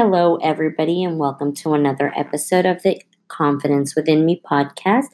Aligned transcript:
Hello, 0.00 0.36
everybody, 0.36 1.02
and 1.02 1.18
welcome 1.18 1.52
to 1.52 1.74
another 1.74 2.12
episode 2.14 2.64
of 2.64 2.80
the 2.84 3.02
Confidence 3.26 3.96
Within 3.96 4.24
Me 4.24 4.40
podcast. 4.48 5.06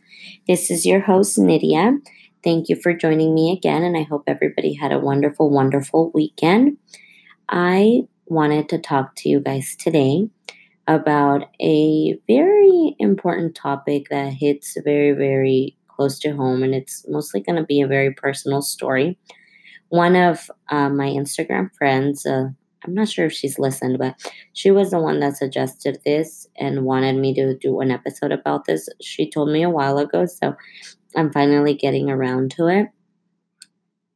This 0.47 0.71
is 0.71 0.85
your 0.85 1.01
host, 1.01 1.39
Nidia. 1.39 2.01
Thank 2.45 2.69
you 2.69 2.77
for 2.77 2.93
joining 2.93 3.35
me 3.35 3.51
again, 3.51 3.83
and 3.83 3.97
I 3.97 4.03
hope 4.03 4.25
everybody 4.27 4.75
had 4.75 4.93
a 4.93 4.99
wonderful, 4.99 5.49
wonderful 5.49 6.11
weekend. 6.13 6.77
I 7.49 8.03
wanted 8.27 8.69
to 8.69 8.79
talk 8.79 9.17
to 9.17 9.31
you 9.31 9.41
guys 9.41 9.75
today 9.75 10.29
about 10.87 11.49
a 11.63 12.19
very 12.29 12.95
important 12.99 13.55
topic 13.55 14.11
that 14.11 14.35
hits 14.35 14.77
very, 14.85 15.13
very 15.13 15.79
close 15.89 16.19
to 16.19 16.37
home, 16.37 16.63
and 16.63 16.75
it's 16.75 17.07
mostly 17.09 17.41
going 17.41 17.57
to 17.57 17.65
be 17.65 17.81
a 17.81 17.87
very 17.87 18.13
personal 18.13 18.61
story. 18.61 19.19
One 19.89 20.15
of 20.15 20.51
uh, 20.69 20.91
my 20.91 21.07
Instagram 21.07 21.75
friends, 21.75 22.27
uh, 22.27 22.49
I'm 22.85 22.95
not 22.95 23.09
sure 23.09 23.27
if 23.27 23.33
she's 23.33 23.59
listened, 23.59 23.99
but 23.99 24.15
she 24.53 24.71
was 24.71 24.91
the 24.91 25.01
one 25.01 25.21
that 25.21 25.37
suggested 25.37 25.99
this 26.05 26.47
and 26.57 26.85
wanted 26.85 27.17
me 27.17 27.35
to 27.35 27.57
do 27.57 27.81
an 27.81 27.91
episode 27.91 28.33
about 28.33 28.67
this. 28.67 28.89
She 29.01 29.29
told 29.29 29.51
me 29.51 29.63
a 29.63 29.71
while 29.71 29.99
ago, 29.99 30.27
so 30.27 30.55
I'm 31.17 31.33
finally 31.33 31.75
getting 31.75 32.11
around 32.11 32.51
to 32.53 32.69
it. 32.69 32.89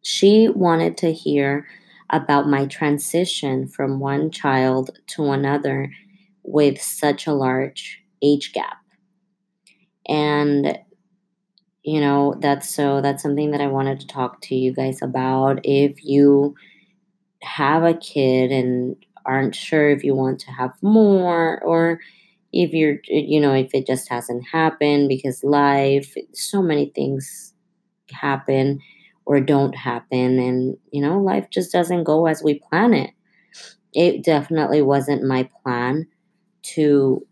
She 0.03 0.49
wanted 0.49 0.97
to 0.99 1.13
hear 1.13 1.67
about 2.11 2.49
my 2.49 2.67
transition 2.67 3.69
from 3.69 4.01
one 4.01 4.31
child 4.31 4.91
to 5.09 5.31
another 5.31 5.91
with 6.43 6.81
such 6.81 7.27
a 7.27 7.35
large 7.35 8.03
age 8.23 8.53
gap. 8.53 8.79
And 10.07 10.79
you 11.83 12.01
know, 12.01 12.35
that's 12.39 12.75
so 12.75 13.01
that's 13.01 13.23
something 13.23 13.51
that 13.53 13.63
I 13.63 13.67
wanted 13.67 14.01
to 14.01 14.07
talk 14.07 14.43
to 14.43 14.55
you 14.55 14.75
guys 14.75 15.01
about 15.01 15.61
if 15.65 16.05
you 16.05 16.55
have 17.43 17.85
a 17.85 17.95
kid 17.95 18.51
and 18.51 18.97
aren't 19.27 19.55
sure 19.55 19.91
if 19.91 20.03
you 20.05 20.15
want 20.15 20.41
to 20.41 20.51
have 20.51 20.73
more 20.83 21.63
or 21.63 22.01
if 22.53 22.73
you're 22.73 22.99
you 23.05 23.41
know 23.41 23.53
if 23.55 23.75
it 23.75 23.87
just 23.87 24.09
hasn't 24.09 24.45
happened 24.51 25.09
because 25.09 25.45
life 25.45 26.15
so 26.33 26.63
many 26.63 26.91
things 26.95 27.55
happen 28.13 28.81
or 29.27 29.41
don't 29.41 29.75
happen 29.77 30.39
and 30.39 30.77
you 30.93 31.03
know 31.03 31.21
life 31.21 31.49
just 31.51 31.73
doesn't 31.73 32.05
go 32.05 32.27
as 32.27 32.43
we 32.43 32.59
plan 32.61 32.95
it. 32.95 33.11
It 33.95 34.23
definitely 34.25 34.83
wasn't 34.83 35.25
my 35.25 35.49
plan 35.63 36.07
to 36.75 37.27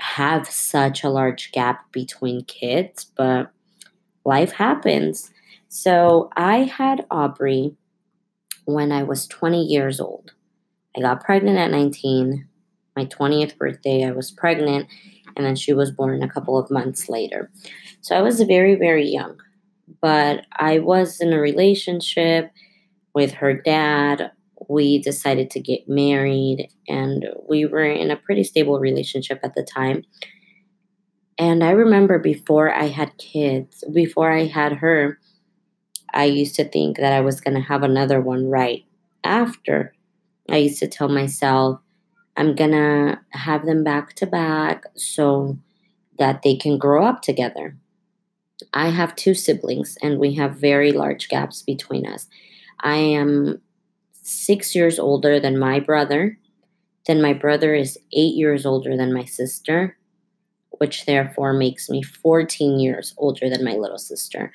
have 0.00 0.48
such 0.48 1.04
a 1.04 1.10
large 1.10 1.52
gap 1.52 1.92
between 1.92 2.44
kids 2.44 3.06
but 3.16 3.52
life 4.24 4.52
happens. 4.52 5.30
So 5.68 6.30
i 6.36 6.58
had 6.64 7.06
aubrey 7.10 7.76
when 8.64 8.92
I 8.92 9.02
was 9.02 9.26
20 9.26 9.62
years 9.62 10.00
old. 10.00 10.32
I 10.96 11.00
got 11.00 11.24
pregnant 11.24 11.58
at 11.58 11.70
19. 11.70 12.46
My 12.96 13.06
20th 13.06 13.56
birthday, 13.56 14.04
I 14.04 14.12
was 14.12 14.30
pregnant, 14.30 14.86
and 15.36 15.44
then 15.44 15.56
she 15.56 15.72
was 15.72 15.90
born 15.90 16.22
a 16.22 16.28
couple 16.28 16.56
of 16.56 16.70
months 16.70 17.08
later. 17.08 17.50
So 18.02 18.16
I 18.16 18.22
was 18.22 18.40
very, 18.42 18.76
very 18.76 19.08
young. 19.08 19.36
But 20.00 20.46
I 20.52 20.78
was 20.78 21.20
in 21.20 21.32
a 21.32 21.40
relationship 21.40 22.52
with 23.14 23.32
her 23.32 23.52
dad. 23.52 24.30
We 24.68 25.00
decided 25.00 25.50
to 25.50 25.60
get 25.60 25.88
married, 25.88 26.68
and 26.88 27.26
we 27.48 27.66
were 27.66 27.84
in 27.84 28.10
a 28.10 28.16
pretty 28.16 28.44
stable 28.44 28.78
relationship 28.78 29.40
at 29.42 29.54
the 29.54 29.64
time. 29.64 30.04
And 31.36 31.64
I 31.64 31.70
remember 31.70 32.18
before 32.18 32.72
I 32.72 32.86
had 32.86 33.18
kids, 33.18 33.82
before 33.92 34.30
I 34.30 34.44
had 34.44 34.74
her, 34.74 35.18
I 36.14 36.24
used 36.24 36.54
to 36.56 36.64
think 36.64 36.96
that 36.98 37.12
I 37.12 37.20
was 37.20 37.40
going 37.40 37.54
to 37.54 37.68
have 37.68 37.82
another 37.82 38.20
one 38.20 38.48
right 38.48 38.84
after. 39.24 39.92
I 40.48 40.58
used 40.58 40.78
to 40.78 40.86
tell 40.86 41.08
myself, 41.08 41.80
I'm 42.36 42.54
going 42.54 42.70
to 42.70 43.20
have 43.30 43.66
them 43.66 43.82
back 43.82 44.14
to 44.14 44.26
back 44.26 44.84
so 44.94 45.58
that 46.18 46.42
they 46.42 46.54
can 46.56 46.78
grow 46.78 47.04
up 47.04 47.20
together. 47.20 47.76
I 48.72 48.90
have 48.90 49.16
two 49.16 49.34
siblings 49.34 49.98
and 50.02 50.20
we 50.20 50.34
have 50.34 50.56
very 50.56 50.92
large 50.92 51.28
gaps 51.28 51.62
between 51.62 52.06
us. 52.06 52.28
I 52.80 52.96
am 52.96 53.60
six 54.12 54.74
years 54.74 55.00
older 55.00 55.40
than 55.40 55.58
my 55.58 55.80
brother. 55.80 56.38
Then 57.06 57.20
my 57.20 57.32
brother 57.32 57.74
is 57.74 57.98
eight 58.12 58.34
years 58.34 58.64
older 58.64 58.96
than 58.96 59.12
my 59.12 59.24
sister, 59.24 59.96
which 60.70 61.06
therefore 61.06 61.52
makes 61.52 61.90
me 61.90 62.02
14 62.02 62.78
years 62.78 63.14
older 63.16 63.50
than 63.50 63.64
my 63.64 63.74
little 63.74 63.98
sister. 63.98 64.52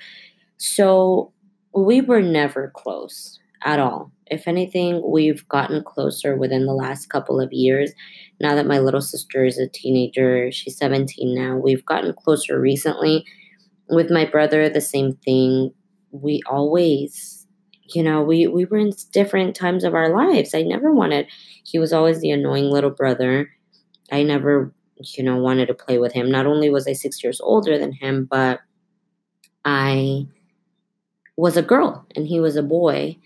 So 0.58 1.34
we 1.74 2.02
were 2.02 2.22
never 2.22 2.72
close 2.76 3.40
at 3.64 3.80
all. 3.80 4.12
If 4.28 4.48
anything, 4.48 5.02
we've 5.06 5.48
gotten 5.48 5.84
closer 5.84 6.36
within 6.36 6.66
the 6.66 6.74
last 6.74 7.10
couple 7.10 7.40
of 7.40 7.52
years. 7.52 7.92
Now 8.40 8.56
that 8.56 8.68
my 8.68 8.80
little 8.80 9.02
sister 9.02 9.44
is 9.44 9.58
a 9.58 9.68
teenager, 9.68 10.52
she's 10.52 10.78
17 10.78 11.34
now, 11.36 11.58
we've 11.58 11.86
gotten 11.86 12.14
closer 12.14 12.60
recently. 12.60 13.26
With 13.90 14.12
my 14.12 14.26
brother, 14.26 14.70
the 14.70 14.82
same 14.82 15.14
thing. 15.14 15.74
We 16.12 16.42
always, 16.48 17.48
you 17.94 18.04
know, 18.04 18.22
we, 18.22 18.48
we 18.48 18.66
were 18.66 18.78
in 18.78 18.94
different 19.12 19.56
times 19.56 19.84
of 19.84 19.96
our 19.96 20.10
lives. 20.10 20.54
I 20.54 20.62
never 20.62 20.94
wanted, 20.94 21.28
he 21.64 21.80
was 21.80 21.92
always 21.92 22.22
the 22.22 22.32
annoying 22.32 22.66
little 22.66 22.92
brother. 22.92 23.50
I 24.12 24.24
never, 24.24 24.74
you 25.16 25.24
know, 25.24 25.38
wanted 25.38 25.68
to 25.68 25.74
play 25.74 25.98
with 25.98 26.14
him. 26.14 26.32
Not 26.32 26.46
only 26.46 26.70
was 26.70 26.88
I 26.88 26.94
six 26.94 27.24
years 27.24 27.42
older 27.42 27.78
than 27.78 27.94
him, 27.94 28.28
but 28.30 28.60
I 29.66 30.28
was 31.40 31.56
a 31.56 31.62
girl 31.62 32.06
and 32.16 32.28
he 32.28 32.40
was 32.40 32.58
a 32.58 32.64
boy. 32.64 33.18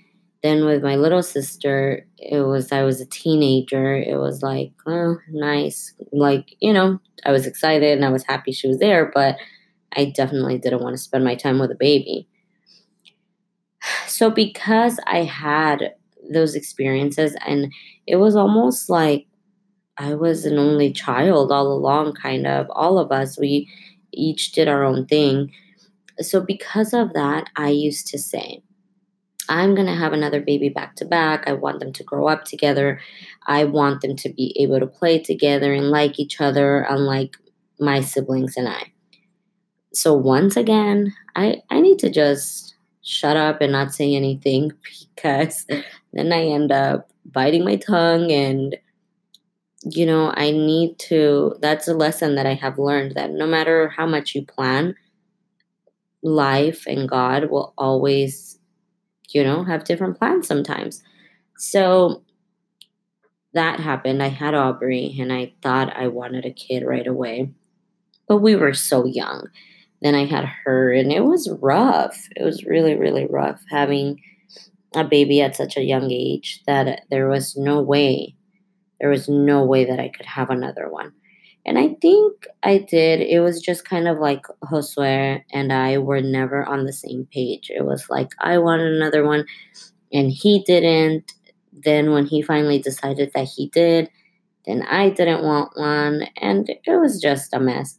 Then 0.43 0.65
with 0.65 0.83
my 0.83 0.95
little 0.95 1.23
sister, 1.23 2.05
it 2.17 2.41
was 2.41 2.71
I 2.71 2.83
was 2.83 3.01
a 3.01 3.07
teenager. 3.07 3.95
It 3.95 4.19
was 4.19 4.43
like, 4.43 4.71
oh, 4.85 5.17
nice. 5.29 5.93
Like, 6.11 6.55
you 6.59 6.73
know, 6.73 6.99
I 7.25 7.31
was 7.31 7.47
excited 7.47 7.95
and 7.97 8.05
I 8.05 8.09
was 8.09 8.23
happy 8.23 8.51
she 8.51 8.67
was 8.67 8.77
there, 8.77 9.11
but 9.13 9.37
I 9.95 10.05
definitely 10.05 10.59
didn't 10.59 10.83
want 10.83 10.93
to 10.95 11.01
spend 11.01 11.23
my 11.23 11.35
time 11.35 11.59
with 11.59 11.71
a 11.71 11.75
baby. 11.75 12.27
So 14.07 14.29
because 14.29 14.99
I 15.07 15.23
had 15.23 15.93
those 16.31 16.55
experiences 16.55 17.35
and 17.45 17.71
it 18.05 18.17
was 18.17 18.35
almost 18.35 18.89
like 18.89 19.25
I 19.97 20.13
was 20.13 20.45
an 20.45 20.59
only 20.59 20.91
child 20.91 21.51
all 21.51 21.71
along, 21.71 22.13
kind 22.13 22.45
of. 22.45 22.67
All 22.69 22.99
of 22.99 23.11
us, 23.11 23.39
we 23.39 23.69
each 24.11 24.51
did 24.51 24.67
our 24.67 24.83
own 24.83 25.05
thing 25.07 25.51
so 26.21 26.41
because 26.41 26.93
of 26.93 27.13
that, 27.13 27.49
I 27.55 27.69
used 27.69 28.07
to 28.07 28.19
say, 28.19 28.61
I'm 29.49 29.75
going 29.75 29.87
to 29.87 29.95
have 29.95 30.13
another 30.13 30.41
baby 30.41 30.69
back 30.69 30.95
to 30.97 31.05
back. 31.05 31.43
I 31.47 31.53
want 31.53 31.79
them 31.79 31.91
to 31.93 32.03
grow 32.03 32.27
up 32.27 32.45
together. 32.45 33.01
I 33.47 33.65
want 33.65 34.01
them 34.01 34.15
to 34.17 34.29
be 34.29 34.55
able 34.59 34.79
to 34.79 34.87
play 34.87 35.19
together 35.19 35.73
and 35.73 35.89
like 35.89 36.19
each 36.19 36.39
other, 36.39 36.85
unlike 36.89 37.35
my 37.79 38.01
siblings 38.01 38.55
and 38.55 38.69
I. 38.69 38.91
So 39.93 40.13
once 40.13 40.55
again, 40.55 41.13
I, 41.35 41.61
I 41.69 41.81
need 41.81 41.99
to 41.99 42.09
just 42.09 42.75
shut 43.01 43.35
up 43.35 43.61
and 43.61 43.71
not 43.71 43.93
say 43.93 44.15
anything 44.15 44.71
because 45.15 45.65
then 46.13 46.31
I 46.31 46.45
end 46.45 46.71
up 46.71 47.11
biting 47.25 47.65
my 47.65 47.75
tongue 47.75 48.31
and 48.31 48.77
you 49.85 50.05
know, 50.05 50.33
I 50.37 50.51
need 50.51 50.97
to 51.09 51.55
that's 51.59 51.89
a 51.89 51.93
lesson 51.93 52.35
that 52.35 52.45
I 52.45 52.53
have 52.53 52.79
learned 52.79 53.15
that 53.15 53.31
no 53.31 53.45
matter 53.45 53.89
how 53.89 54.05
much 54.05 54.33
you 54.33 54.45
plan, 54.45 54.95
life 56.23 56.85
and 56.87 57.07
God 57.07 57.49
will 57.49 57.73
always, 57.77 58.57
you 59.29 59.43
know, 59.43 59.63
have 59.63 59.83
different 59.83 60.17
plans 60.17 60.47
sometimes. 60.47 61.03
So 61.57 62.23
that 63.53 63.79
happened. 63.79 64.23
I 64.23 64.29
had 64.29 64.55
Aubrey 64.55 65.15
and 65.19 65.31
I 65.31 65.53
thought 65.61 65.95
I 65.95 66.07
wanted 66.07 66.45
a 66.45 66.51
kid 66.51 66.83
right 66.83 67.05
away. 67.05 67.51
But 68.27 68.37
we 68.37 68.55
were 68.55 68.73
so 68.73 69.05
young. 69.05 69.47
Then 70.01 70.15
I 70.15 70.25
had 70.25 70.45
her 70.63 70.91
and 70.91 71.11
it 71.11 71.25
was 71.25 71.49
rough. 71.61 72.17
It 72.35 72.43
was 72.43 72.65
really, 72.65 72.95
really 72.95 73.25
rough 73.25 73.61
having 73.69 74.19
a 74.95 75.03
baby 75.03 75.41
at 75.41 75.55
such 75.55 75.77
a 75.77 75.83
young 75.83 76.11
age 76.11 76.61
that 76.67 77.01
there 77.09 77.27
was 77.27 77.57
no 77.57 77.81
way, 77.81 78.35
there 78.99 79.09
was 79.09 79.27
no 79.27 79.63
way 79.63 79.85
that 79.85 79.99
I 79.99 80.09
could 80.09 80.25
have 80.25 80.49
another 80.49 80.89
one. 80.89 81.13
And 81.65 81.79
I 81.79 81.95
think 82.01 82.45
I 82.61 82.77
did. 82.77 83.21
It 83.21 83.39
was 83.39 83.61
just 83.61 83.85
kind 83.85 84.07
of 84.07 84.19
like 84.19 84.45
Josue 84.65 85.41
and 85.51 85.71
I 85.71 85.97
were 85.97 86.21
never 86.21 86.65
on 86.65 86.85
the 86.85 86.93
same 86.93 87.27
page. 87.31 87.71
It 87.73 87.85
was 87.85 88.09
like 88.09 88.29
I 88.39 88.57
wanted 88.57 88.93
another 88.93 89.25
one 89.25 89.45
and 90.11 90.29
he 90.29 90.63
didn't. 90.65 91.33
Then 91.71 92.11
when 92.11 92.25
he 92.25 92.41
finally 92.41 92.79
decided 92.79 93.31
that 93.33 93.47
he 93.47 93.69
did, 93.69 94.09
then 94.65 94.83
I 94.83 95.09
didn't 95.09 95.43
want 95.43 95.71
one 95.75 96.27
and 96.37 96.69
it 96.69 96.99
was 96.99 97.21
just 97.21 97.53
a 97.53 97.59
mess. 97.59 97.97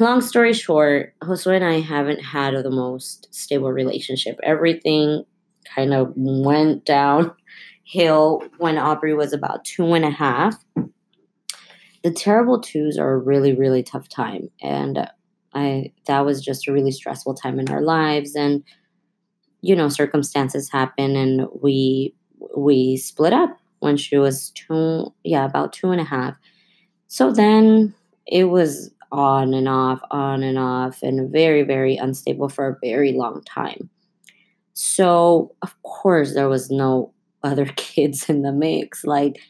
Long 0.00 0.20
story 0.20 0.52
short, 0.52 1.14
Josue 1.22 1.54
and 1.54 1.64
I 1.64 1.80
haven't 1.80 2.20
had 2.20 2.54
the 2.54 2.70
most 2.70 3.28
stable 3.34 3.72
relationship. 3.72 4.38
Everything 4.42 5.24
kind 5.74 5.92
of 5.92 6.12
went 6.16 6.84
downhill 6.84 8.42
when 8.58 8.78
Aubrey 8.78 9.14
was 9.14 9.32
about 9.32 9.64
two 9.64 9.92
and 9.94 10.04
a 10.04 10.10
half 10.10 10.56
the 12.02 12.10
terrible 12.10 12.60
twos 12.60 12.98
are 12.98 13.14
a 13.14 13.18
really 13.18 13.54
really 13.54 13.82
tough 13.82 14.08
time 14.08 14.48
and 14.62 15.08
i 15.54 15.92
that 16.06 16.24
was 16.24 16.42
just 16.42 16.68
a 16.68 16.72
really 16.72 16.92
stressful 16.92 17.34
time 17.34 17.58
in 17.58 17.70
our 17.70 17.82
lives 17.82 18.34
and 18.34 18.62
you 19.60 19.74
know 19.74 19.88
circumstances 19.88 20.70
happen 20.70 21.16
and 21.16 21.46
we 21.60 22.14
we 22.56 22.96
split 22.96 23.32
up 23.32 23.58
when 23.80 23.96
she 23.96 24.16
was 24.16 24.50
two, 24.50 25.12
yeah, 25.24 25.44
about 25.44 25.72
two 25.72 25.90
and 25.90 26.00
a 26.00 26.04
half. 26.04 26.34
So 27.08 27.32
then 27.32 27.94
it 28.26 28.44
was 28.44 28.90
on 29.10 29.54
and 29.54 29.68
off, 29.68 30.00
on 30.10 30.42
and 30.42 30.58
off, 30.58 31.02
and 31.02 31.30
very, 31.30 31.62
very 31.62 31.96
unstable 31.96 32.48
for 32.48 32.68
a 32.68 32.76
very 32.82 33.12
long 33.12 33.42
time. 33.44 33.88
So, 34.74 35.54
of 35.62 35.80
course, 35.82 36.34
there 36.34 36.48
was 36.48 36.70
no 36.70 37.12
other 37.42 37.66
kids 37.76 38.28
in 38.28 38.42
the 38.42 38.52
mix. 38.52 39.04
Like, 39.04 39.40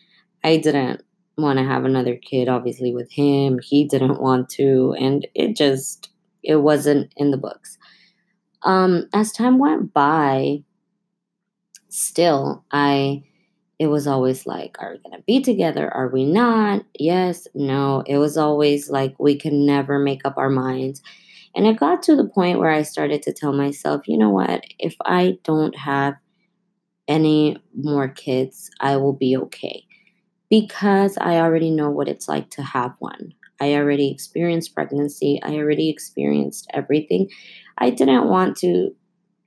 I 0.44 0.58
didn't 0.58 1.02
want 1.38 1.58
to 1.58 1.64
have 1.64 1.85
another 1.85 2.17
kid, 2.17 2.49
obviously, 2.49 2.93
with 2.93 3.11
him. 3.11 3.58
He 3.62 3.85
didn't 3.85 4.20
want 4.20 4.49
to, 4.50 4.94
and 4.99 5.26
it 5.35 5.56
just, 5.56 6.11
it 6.43 6.56
wasn't 6.56 7.12
in 7.17 7.31
the 7.31 7.37
books. 7.37 7.79
Um, 8.62 9.08
as 9.12 9.32
time 9.32 9.58
went 9.58 9.93
by, 9.94 10.64
still, 11.88 12.64
I 12.73 13.23
it 13.79 13.87
was 13.87 14.06
always 14.06 14.44
like, 14.44 14.76
are 14.81 14.96
we 15.05 15.11
to 15.12 15.23
be 15.26 15.40
together? 15.40 15.93
Are 15.94 16.08
we 16.08 16.25
not? 16.25 16.85
Yes, 16.99 17.46
no. 17.55 18.02
It 18.06 18.19
was 18.19 18.37
always 18.37 18.91
like 18.91 19.14
we 19.19 19.37
can 19.37 19.64
never 19.64 19.99
make 19.99 20.25
up 20.25 20.37
our 20.37 20.50
minds. 20.50 21.00
And 21.55 21.67
it 21.67 21.79
got 21.79 22.02
to 22.05 22.17
the 22.17 22.29
point 22.29 22.58
where 22.58 22.70
I 22.70 22.82
started 22.82 23.23
to 23.23 23.32
tell 23.32 23.52
myself, 23.52 24.08
you 24.08 24.19
know 24.19 24.31
what? 24.31 24.64
If 24.79 24.96
I 25.05 25.38
don't 25.44 25.76
have 25.76 26.14
any 27.06 27.56
more 27.75 28.08
kids, 28.08 28.70
I 28.81 28.96
will 28.96 29.12
be 29.12 29.37
okay. 29.37 29.84
Because 30.50 31.18
I 31.20 31.36
already 31.36 31.70
know 31.70 31.90
what 31.90 32.08
it's 32.08 32.28
like 32.28 32.50
to 32.50 32.62
have 32.62 32.94
one. 32.98 33.34
I 33.60 33.74
already 33.74 34.10
experienced 34.10 34.74
pregnancy. 34.74 35.40
I 35.42 35.56
already 35.56 35.90
experienced 35.90 36.68
everything. 36.72 37.28
I 37.76 37.90
didn't 37.90 38.28
want 38.28 38.56
to, 38.58 38.94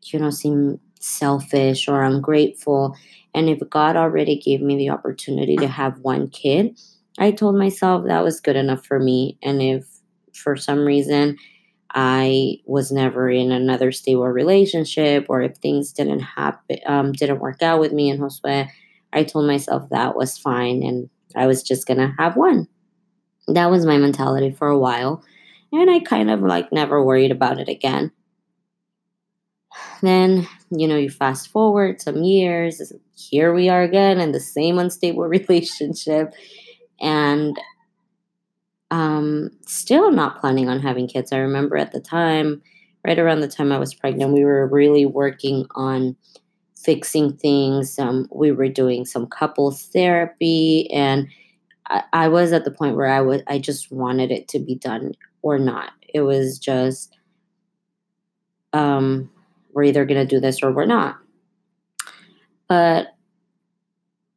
you 0.05 0.19
know, 0.19 0.29
seem 0.29 0.79
selfish 0.99 1.87
or 1.87 2.03
ungrateful 2.03 2.95
and 3.33 3.49
if 3.49 3.59
God 3.69 3.95
already 3.95 4.37
gave 4.37 4.61
me 4.61 4.75
the 4.77 4.89
opportunity 4.89 5.55
to 5.57 5.67
have 5.67 5.99
one 5.99 6.27
kid, 6.29 6.77
I 7.17 7.31
told 7.31 7.55
myself 7.55 8.05
that 8.05 8.23
was 8.23 8.41
good 8.41 8.55
enough 8.55 8.85
for 8.85 8.99
me. 8.99 9.37
And 9.41 9.61
if 9.61 9.85
for 10.33 10.55
some 10.55 10.85
reason 10.85 11.37
I 11.93 12.57
was 12.65 12.91
never 12.91 13.29
in 13.29 13.51
another 13.51 13.91
stable 13.91 14.27
relationship, 14.27 15.25
or 15.29 15.41
if 15.41 15.57
things 15.57 15.93
didn't 15.93 16.21
happen, 16.21 16.79
um, 16.85 17.11
didn't 17.13 17.39
work 17.39 17.61
out 17.61 17.79
with 17.79 17.93
me 17.93 18.09
and 18.09 18.19
Josue, 18.19 18.67
I 19.13 19.23
told 19.23 19.47
myself 19.47 19.89
that 19.89 20.15
was 20.15 20.37
fine, 20.37 20.83
and 20.83 21.09
I 21.35 21.47
was 21.47 21.63
just 21.63 21.87
gonna 21.87 22.15
have 22.17 22.35
one. 22.35 22.67
That 23.47 23.71
was 23.71 23.85
my 23.85 23.97
mentality 23.97 24.51
for 24.51 24.67
a 24.67 24.79
while, 24.79 25.23
and 25.71 25.89
I 25.89 25.99
kind 25.99 26.29
of 26.29 26.41
like 26.41 26.71
never 26.71 27.03
worried 27.03 27.31
about 27.31 27.59
it 27.59 27.69
again. 27.69 28.11
Then, 30.01 30.47
you 30.69 30.87
know, 30.87 30.97
you 30.97 31.09
fast 31.09 31.49
forward 31.49 32.01
some 32.01 32.23
years, 32.23 32.91
here 33.15 33.53
we 33.53 33.69
are 33.69 33.83
again 33.83 34.19
in 34.19 34.31
the 34.31 34.39
same 34.39 34.79
unstable 34.79 35.23
relationship 35.27 36.33
and 36.99 37.57
um, 38.89 39.49
still 39.65 40.11
not 40.11 40.39
planning 40.39 40.69
on 40.69 40.81
having 40.81 41.07
kids. 41.07 41.31
I 41.31 41.37
remember 41.37 41.77
at 41.77 41.91
the 41.91 42.01
time, 42.01 42.61
right 43.05 43.17
around 43.17 43.39
the 43.39 43.47
time 43.47 43.71
I 43.71 43.79
was 43.79 43.93
pregnant, 43.93 44.33
we 44.33 44.43
were 44.43 44.67
really 44.67 45.05
working 45.05 45.65
on 45.75 46.15
fixing 46.83 47.33
things. 47.33 47.97
Um, 47.99 48.27
we 48.31 48.51
were 48.51 48.69
doing 48.69 49.05
some 49.05 49.27
couples 49.27 49.83
therapy, 49.87 50.89
and 50.91 51.27
I, 51.87 52.03
I 52.13 52.27
was 52.27 52.53
at 52.53 52.65
the 52.65 52.71
point 52.71 52.95
where 52.95 53.07
I 53.07 53.21
was 53.21 53.41
I 53.47 53.59
just 53.59 53.91
wanted 53.91 54.31
it 54.31 54.47
to 54.49 54.59
be 54.59 54.75
done 54.75 55.13
or 55.41 55.59
not. 55.59 55.91
It 56.13 56.21
was 56.21 56.59
just 56.59 57.17
um, 58.73 59.29
we're 59.73 59.83
either 59.83 60.05
to 60.05 60.25
do 60.25 60.39
this 60.39 60.63
or 60.63 60.71
we're 60.71 60.85
not. 60.85 61.17
But 62.67 63.15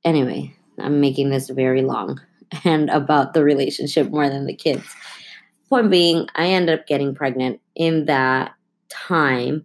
anyway, 0.05 0.55
I'm 0.79 1.00
making 1.00 1.31
this 1.31 1.49
very 1.49 1.82
long 1.82 2.20
and 2.64 2.90
about 2.90 3.35
the 3.35 3.44
relationship 3.44 4.11
more 4.11 4.29
than 4.29 4.47
the 4.47 4.55
kids. 4.55 4.85
Point 5.69 5.90
being, 5.90 6.29
I 6.35 6.49
ended 6.49 6.79
up 6.79 6.87
getting 6.87 7.14
pregnant 7.14 7.61
in 7.75 8.06
that 8.06 8.55
time. 8.88 9.64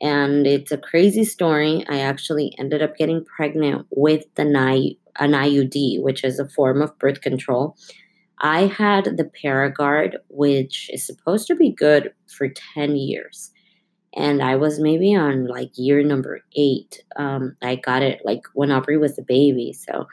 And 0.00 0.46
it's 0.46 0.72
a 0.72 0.78
crazy 0.78 1.24
story. 1.24 1.84
I 1.88 2.00
actually 2.00 2.54
ended 2.58 2.82
up 2.82 2.96
getting 2.96 3.24
pregnant 3.24 3.86
with 3.90 4.24
the 4.36 4.42
an 5.20 5.32
IUD, 5.32 6.00
which 6.02 6.22
is 6.22 6.38
a 6.38 6.48
form 6.48 6.80
of 6.80 6.96
birth 6.98 7.20
control. 7.20 7.76
I 8.40 8.66
had 8.66 9.16
the 9.16 9.28
Paragard, 9.44 10.14
which 10.28 10.88
is 10.92 11.04
supposed 11.04 11.48
to 11.48 11.56
be 11.56 11.72
good 11.72 12.12
for 12.28 12.48
10 12.48 12.94
years 12.94 13.50
and 14.14 14.42
I 14.42 14.56
was 14.56 14.80
maybe 14.80 15.14
on 15.14 15.46
like 15.46 15.70
year 15.76 16.02
number 16.02 16.40
eight. 16.56 17.02
Um, 17.16 17.56
I 17.62 17.76
got 17.76 18.02
it 18.02 18.20
like 18.24 18.42
when 18.54 18.72
Aubrey 18.72 18.96
was 18.96 19.18
a 19.18 19.22
baby, 19.22 19.72
so 19.72 20.06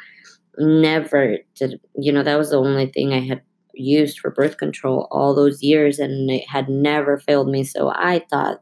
never 0.58 1.38
did 1.56 1.80
you 1.96 2.12
know 2.12 2.24
that 2.24 2.38
was 2.38 2.52
the 2.52 2.58
only 2.60 2.88
thing 2.88 3.14
I 3.14 3.20
had 3.20 3.42
used 3.74 4.20
for 4.20 4.30
birth 4.30 4.58
control 4.58 5.08
all 5.12 5.34
those 5.34 5.64
years, 5.64 6.00
and 6.00 6.30
it 6.30 6.48
had 6.50 6.70
never 6.70 7.18
failed 7.18 7.50
me. 7.50 7.64
So 7.64 7.90
I 7.90 8.24
thought 8.30 8.62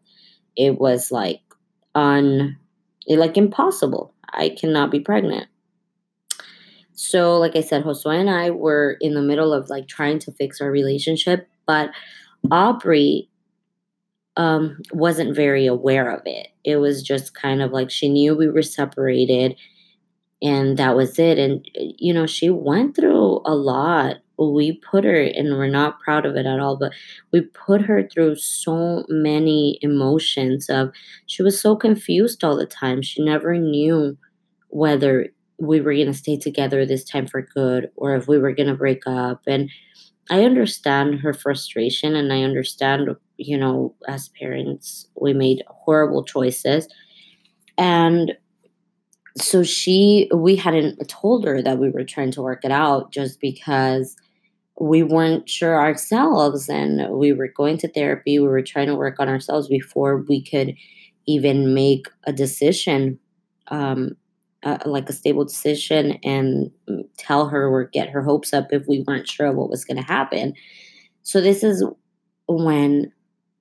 it 0.56 0.80
was 0.80 1.12
like 1.12 1.42
un 1.96 2.58
like 3.08 3.38
impossible. 3.38 4.14
I 4.32 4.50
cannot 4.50 4.92
be 4.92 5.00
pregnant. 5.00 5.48
So, 6.94 7.38
like 7.38 7.56
I 7.56 7.62
said, 7.62 7.84
Josue 7.84 8.20
and 8.20 8.30
I 8.30 8.52
were 8.52 8.98
in 9.02 9.14
the 9.14 9.22
middle 9.22 9.54
of 9.54 9.70
like 9.70 9.88
trying 9.88 10.20
to 10.20 10.32
fix 10.32 10.62
our 10.62 10.72
relationship, 10.72 11.48
but 11.66 11.90
Aubrey 12.52 13.30
um, 14.38 14.82
wasn't 14.92 15.36
very 15.36 15.66
aware 15.66 16.10
of 16.10 16.22
it. 16.26 16.48
It 16.64 16.78
was 16.78 17.04
just 17.04 17.34
kind 17.34 17.62
of 17.62 17.72
like 17.72 17.90
she 17.90 18.10
knew 18.10 18.36
we 18.36 18.48
were 18.48 18.62
separated 18.62 19.56
and 20.42 20.78
that 20.78 20.96
was 20.96 21.18
it. 21.20 21.38
And, 21.38 21.68
you 21.74 22.14
know, 22.14 22.26
she 22.26 22.50
went 22.50 22.96
through 22.96 23.42
a 23.46 23.56
lot. 23.56 24.18
We 24.38 24.80
put 24.90 25.04
her, 25.04 25.22
and 25.22 25.58
we're 25.58 25.68
not 25.68 26.00
proud 26.00 26.26
of 26.26 26.36
it 26.36 26.46
at 26.46 26.60
all, 26.60 26.78
but 26.78 26.92
we 27.32 27.42
put 27.42 27.82
her 27.82 28.08
through 28.08 28.36
so 28.36 29.06
many 29.10 29.78
emotions 29.82 30.70
of 30.70 30.92
she 31.28 31.44
was 31.44 31.60
so 31.60 31.76
confused 31.76 32.44
all 32.44 32.56
the 32.56 32.66
time. 32.66 33.02
She 33.02 33.24
never 33.24 33.58
knew 33.58 34.18
whether 34.70 35.30
we 35.60 35.82
were 35.82 35.94
going 35.94 36.08
to 36.08 36.14
stay 36.14 36.38
together 36.38 36.86
this 36.86 37.04
time 37.04 37.28
for 37.28 37.42
good 37.42 37.90
or 37.96 38.16
if 38.16 38.28
we 38.28 38.38
were 38.38 38.54
going 38.54 38.68
to 38.68 38.76
break 38.76 39.04
up. 39.06 39.42
And 39.48 39.70
I 40.30 40.44
understand 40.44 41.20
her 41.20 41.34
frustration 41.34 42.16
and 42.16 42.32
I 42.34 42.42
understand, 42.42 43.10
you 43.38 43.58
know, 43.58 43.94
as 44.08 44.30
parents, 44.30 45.08
we 45.20 45.34
made 45.34 45.64
horrible 45.68 46.24
choices. 46.24 46.88
And 47.78 48.34
so 49.38 49.64
she, 49.64 50.30
we 50.34 50.56
hadn't 50.56 51.08
told 51.08 51.46
her 51.46 51.62
that 51.62 51.80
we 51.80 51.90
were 51.90 52.04
trying 52.04 52.32
to 52.32 52.42
work 52.42 52.64
it 52.64 52.72
out 52.72 53.12
just 53.12 53.40
because 53.40 54.16
we 54.80 55.04
weren't 55.04 55.50
sure 55.50 55.80
ourselves 55.80 56.68
and 56.68 57.10
we 57.18 57.32
were 57.32 57.48
going 57.48 57.78
to 57.80 57.88
therapy. 57.88 58.40
We 58.40 58.48
were 58.48 58.62
trying 58.62 58.88
to 58.88 58.96
work 58.96 59.20
on 59.20 59.30
ourselves 59.30 59.68
before 59.68 60.18
we 60.18 60.44
could 60.44 60.76
even 61.26 61.74
make 61.74 62.08
a 62.26 62.34
decision 62.34 63.20
um, 63.70 64.16
uh, 64.64 64.78
like 64.86 65.10
a 65.10 65.14
stable 65.14 65.46
decision 65.46 66.14
and 66.24 66.72
tell 67.18 67.48
her 67.50 67.68
or 67.68 67.86
get 67.86 68.10
her 68.10 68.22
hopes 68.22 68.54
up 68.54 68.68
if 68.72 68.88
we 68.88 69.04
weren't 69.08 69.28
sure 69.28 69.52
what 69.52 69.70
was 69.70 69.84
going 69.84 69.98
to 69.98 70.04
happen. 70.08 70.54
So 71.24 71.42
this 71.42 71.64
is 71.64 71.84
when 72.48 73.12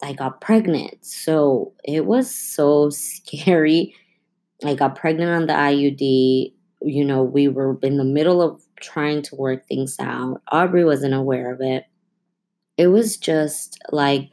I 0.02 0.12
got 0.12 0.40
pregnant. 0.40 1.04
So 1.04 1.72
it 1.84 2.06
was 2.06 2.32
so 2.32 2.90
scary. 2.90 3.94
I 4.64 4.74
got 4.74 4.96
pregnant 4.96 5.30
on 5.30 5.46
the 5.46 5.54
IUD. 5.54 6.52
You 6.82 7.04
know, 7.04 7.22
we 7.22 7.48
were 7.48 7.78
in 7.82 7.96
the 7.96 8.04
middle 8.04 8.42
of 8.42 8.61
trying 8.82 9.22
to 9.22 9.36
work 9.36 9.66
things 9.66 9.96
out. 9.98 10.42
Aubrey 10.50 10.84
wasn't 10.84 11.14
aware 11.14 11.52
of 11.52 11.60
it. 11.60 11.86
It 12.76 12.88
was 12.88 13.16
just 13.16 13.78
like 13.90 14.30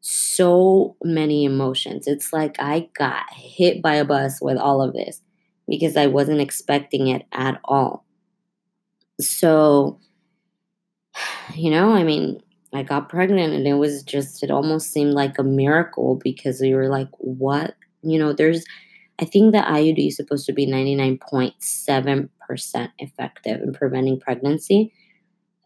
so 0.00 0.96
many 1.02 1.44
emotions. 1.44 2.06
It's 2.06 2.32
like 2.32 2.56
I 2.58 2.88
got 2.94 3.24
hit 3.32 3.82
by 3.82 3.94
a 3.94 4.04
bus 4.04 4.40
with 4.40 4.56
all 4.56 4.82
of 4.82 4.94
this 4.94 5.20
because 5.68 5.96
I 5.96 6.06
wasn't 6.06 6.40
expecting 6.40 7.08
it 7.08 7.26
at 7.32 7.60
all. 7.64 8.04
So, 9.20 9.98
you 11.54 11.70
know, 11.70 11.92
I 11.92 12.02
mean, 12.04 12.42
I 12.72 12.82
got 12.82 13.08
pregnant 13.08 13.52
and 13.52 13.66
it 13.66 13.74
was 13.74 14.02
just, 14.02 14.42
it 14.42 14.50
almost 14.50 14.92
seemed 14.92 15.12
like 15.12 15.38
a 15.38 15.42
miracle 15.42 16.20
because 16.22 16.60
we 16.60 16.74
were 16.74 16.88
like, 16.88 17.08
what? 17.18 17.74
You 18.02 18.18
know, 18.18 18.32
there's, 18.32 18.64
I 19.20 19.26
think 19.26 19.52
the 19.52 19.58
IUD 19.58 20.08
is 20.08 20.16
supposed 20.16 20.46
to 20.46 20.52
be 20.52 20.66
99.7% 20.66 22.88
effective 22.98 23.60
in 23.60 23.72
preventing 23.74 24.18
pregnancy. 24.18 24.94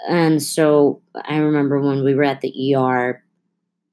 And 0.08 0.42
so 0.42 1.00
I 1.24 1.36
remember 1.36 1.80
when 1.80 2.02
we 2.02 2.14
were 2.14 2.24
at 2.24 2.40
the 2.40 2.74
ER, 2.74 3.22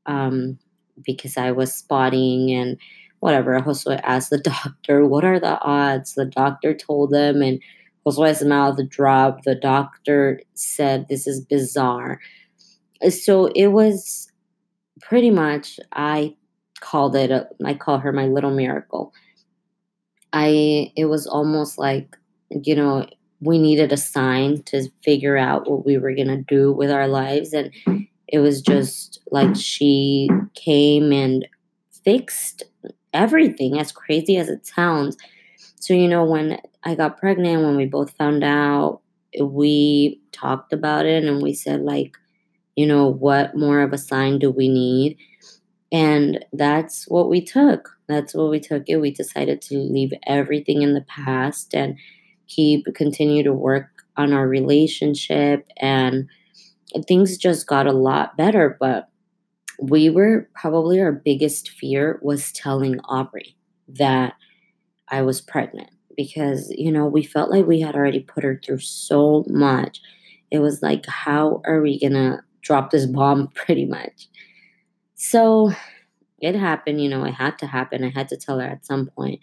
um, 0.08 0.58
because 1.06 1.38
I 1.38 1.52
was 1.52 1.74
spotting 1.74 2.52
and 2.52 2.78
whatever. 3.20 3.60
Josue 3.60 4.02
asked 4.04 4.32
the 4.32 4.38
doctor, 4.40 5.06
What 5.06 5.24
are 5.24 5.40
the 5.40 5.62
odds? 5.62 6.16
The 6.16 6.26
doctor 6.26 6.74
told 6.74 7.12
them, 7.12 7.42
and 7.42 7.62
Josue's 8.06 8.44
mouth 8.44 8.78
dropped. 8.90 9.46
The 9.46 9.56
doctor 9.56 10.42
said, 10.56 11.08
This 11.08 11.28
is 11.28 11.40
bizarre. 11.40 12.20
So 13.10 13.48
it 13.56 13.68
was 13.68 14.28
pretty 15.02 15.30
much, 15.30 15.80
I 15.94 16.36
called 16.80 17.16
it, 17.16 17.32
a, 17.32 17.48
I 17.66 17.76
call 17.76 18.00
her 18.00 18.12
my 18.12 18.26
little 18.26 18.52
miracle. 18.52 19.14
I, 20.34 20.92
it 20.96 21.06
was 21.06 21.28
almost 21.28 21.78
like, 21.78 22.18
you 22.50 22.76
know, 22.76 23.08
we 23.42 23.58
needed 23.58 23.92
a 23.92 23.98
sign 23.98 24.62
to 24.64 24.90
figure 25.04 25.38
out 25.38 25.70
what 25.70 25.86
we 25.86 25.98
were 25.98 26.14
going 26.14 26.28
to 26.28 26.44
do 26.48 26.72
with 26.72 26.92
our 26.92 27.08
lives. 27.08 27.54
And 27.54 27.72
it 28.28 28.40
was 28.40 28.62
just 28.62 29.20
like 29.32 29.56
she 29.56 30.30
came 30.54 31.12
and 31.12 31.48
fixed 32.04 32.64
everything, 33.14 33.80
as 33.80 33.92
crazy 33.92 34.38
as 34.38 34.48
it 34.50 34.66
sounds. 34.66 35.18
So, 35.80 35.94
you 35.94 36.08
know, 36.08 36.24
when 36.24 36.60
I 36.84 36.96
got 36.96 37.18
pregnant, 37.18 37.64
when 37.64 37.76
we 37.76 37.86
both 37.86 38.12
found 38.12 38.44
out, 38.44 39.02
we 39.42 40.22
talked 40.32 40.74
about 40.74 41.06
it 41.06 41.24
and 41.24 41.42
we 41.42 41.54
said, 41.54 41.82
like, 41.82 42.16
you 42.76 42.86
know, 42.86 43.08
what 43.08 43.56
more 43.56 43.82
of 43.82 43.94
a 43.94 43.98
sign 43.98 44.40
do 44.40 44.52
we 44.52 44.70
need? 44.70 45.18
And 45.92 46.46
that's 46.54 47.06
what 47.08 47.30
we 47.30 47.42
took. 47.42 47.98
That's 48.12 48.34
what 48.34 48.50
we 48.50 48.60
took 48.60 48.84
it. 48.88 48.98
We 48.98 49.12
decided 49.12 49.62
to 49.64 49.78
leave 49.78 50.12
everything 50.28 50.82
in 50.82 50.94
the 50.94 51.06
past 51.08 51.74
and 51.74 51.98
keep 52.48 52.86
continue 52.96 53.44
to 53.44 53.54
work 53.54 53.88
on 54.18 54.34
our 54.34 54.48
relationship 54.48 55.68
and 55.78 56.28
things 57.08 57.38
just 57.38 57.66
got 57.66 57.88
a 57.88 57.94
lot 57.94 58.36
better 58.36 58.76
but 58.80 59.10
we 59.82 60.10
were 60.10 60.50
probably 60.54 61.00
our 61.00 61.12
biggest 61.12 61.70
fear 61.70 62.20
was 62.22 62.52
telling 62.52 63.00
Aubrey 63.02 63.56
that 63.88 64.34
I 65.10 65.22
was 65.22 65.42
pregnant 65.42 65.90
because 66.16 66.72
you 66.78 66.92
know 66.92 67.06
we 67.06 67.24
felt 67.24 67.50
like 67.50 67.66
we 67.66 67.80
had 67.80 67.96
already 67.96 68.20
put 68.20 68.44
her 68.44 68.60
through 68.64 68.80
so 68.80 69.46
much 69.48 70.02
it 70.52 70.60
was 70.60 70.82
like 70.82 71.06
how 71.06 71.62
are 71.66 71.82
we 71.82 71.98
to 72.00 72.40
drop 72.62 72.92
this 72.92 73.06
bomb 73.06 73.48
pretty 73.56 73.86
much 73.86 74.28
so 75.16 75.72
it 76.42 76.56
happened 76.56 77.02
you 77.02 77.10
know 77.10 77.24
it 77.24 77.34
had 77.34 77.58
to 77.58 77.68
happen 77.68 78.04
i 78.04 78.10
had 78.10 78.28
to 78.30 78.38
tell 78.38 78.60
her 78.60 78.68
at 78.68 78.86
some 78.86 79.08
point 79.08 79.40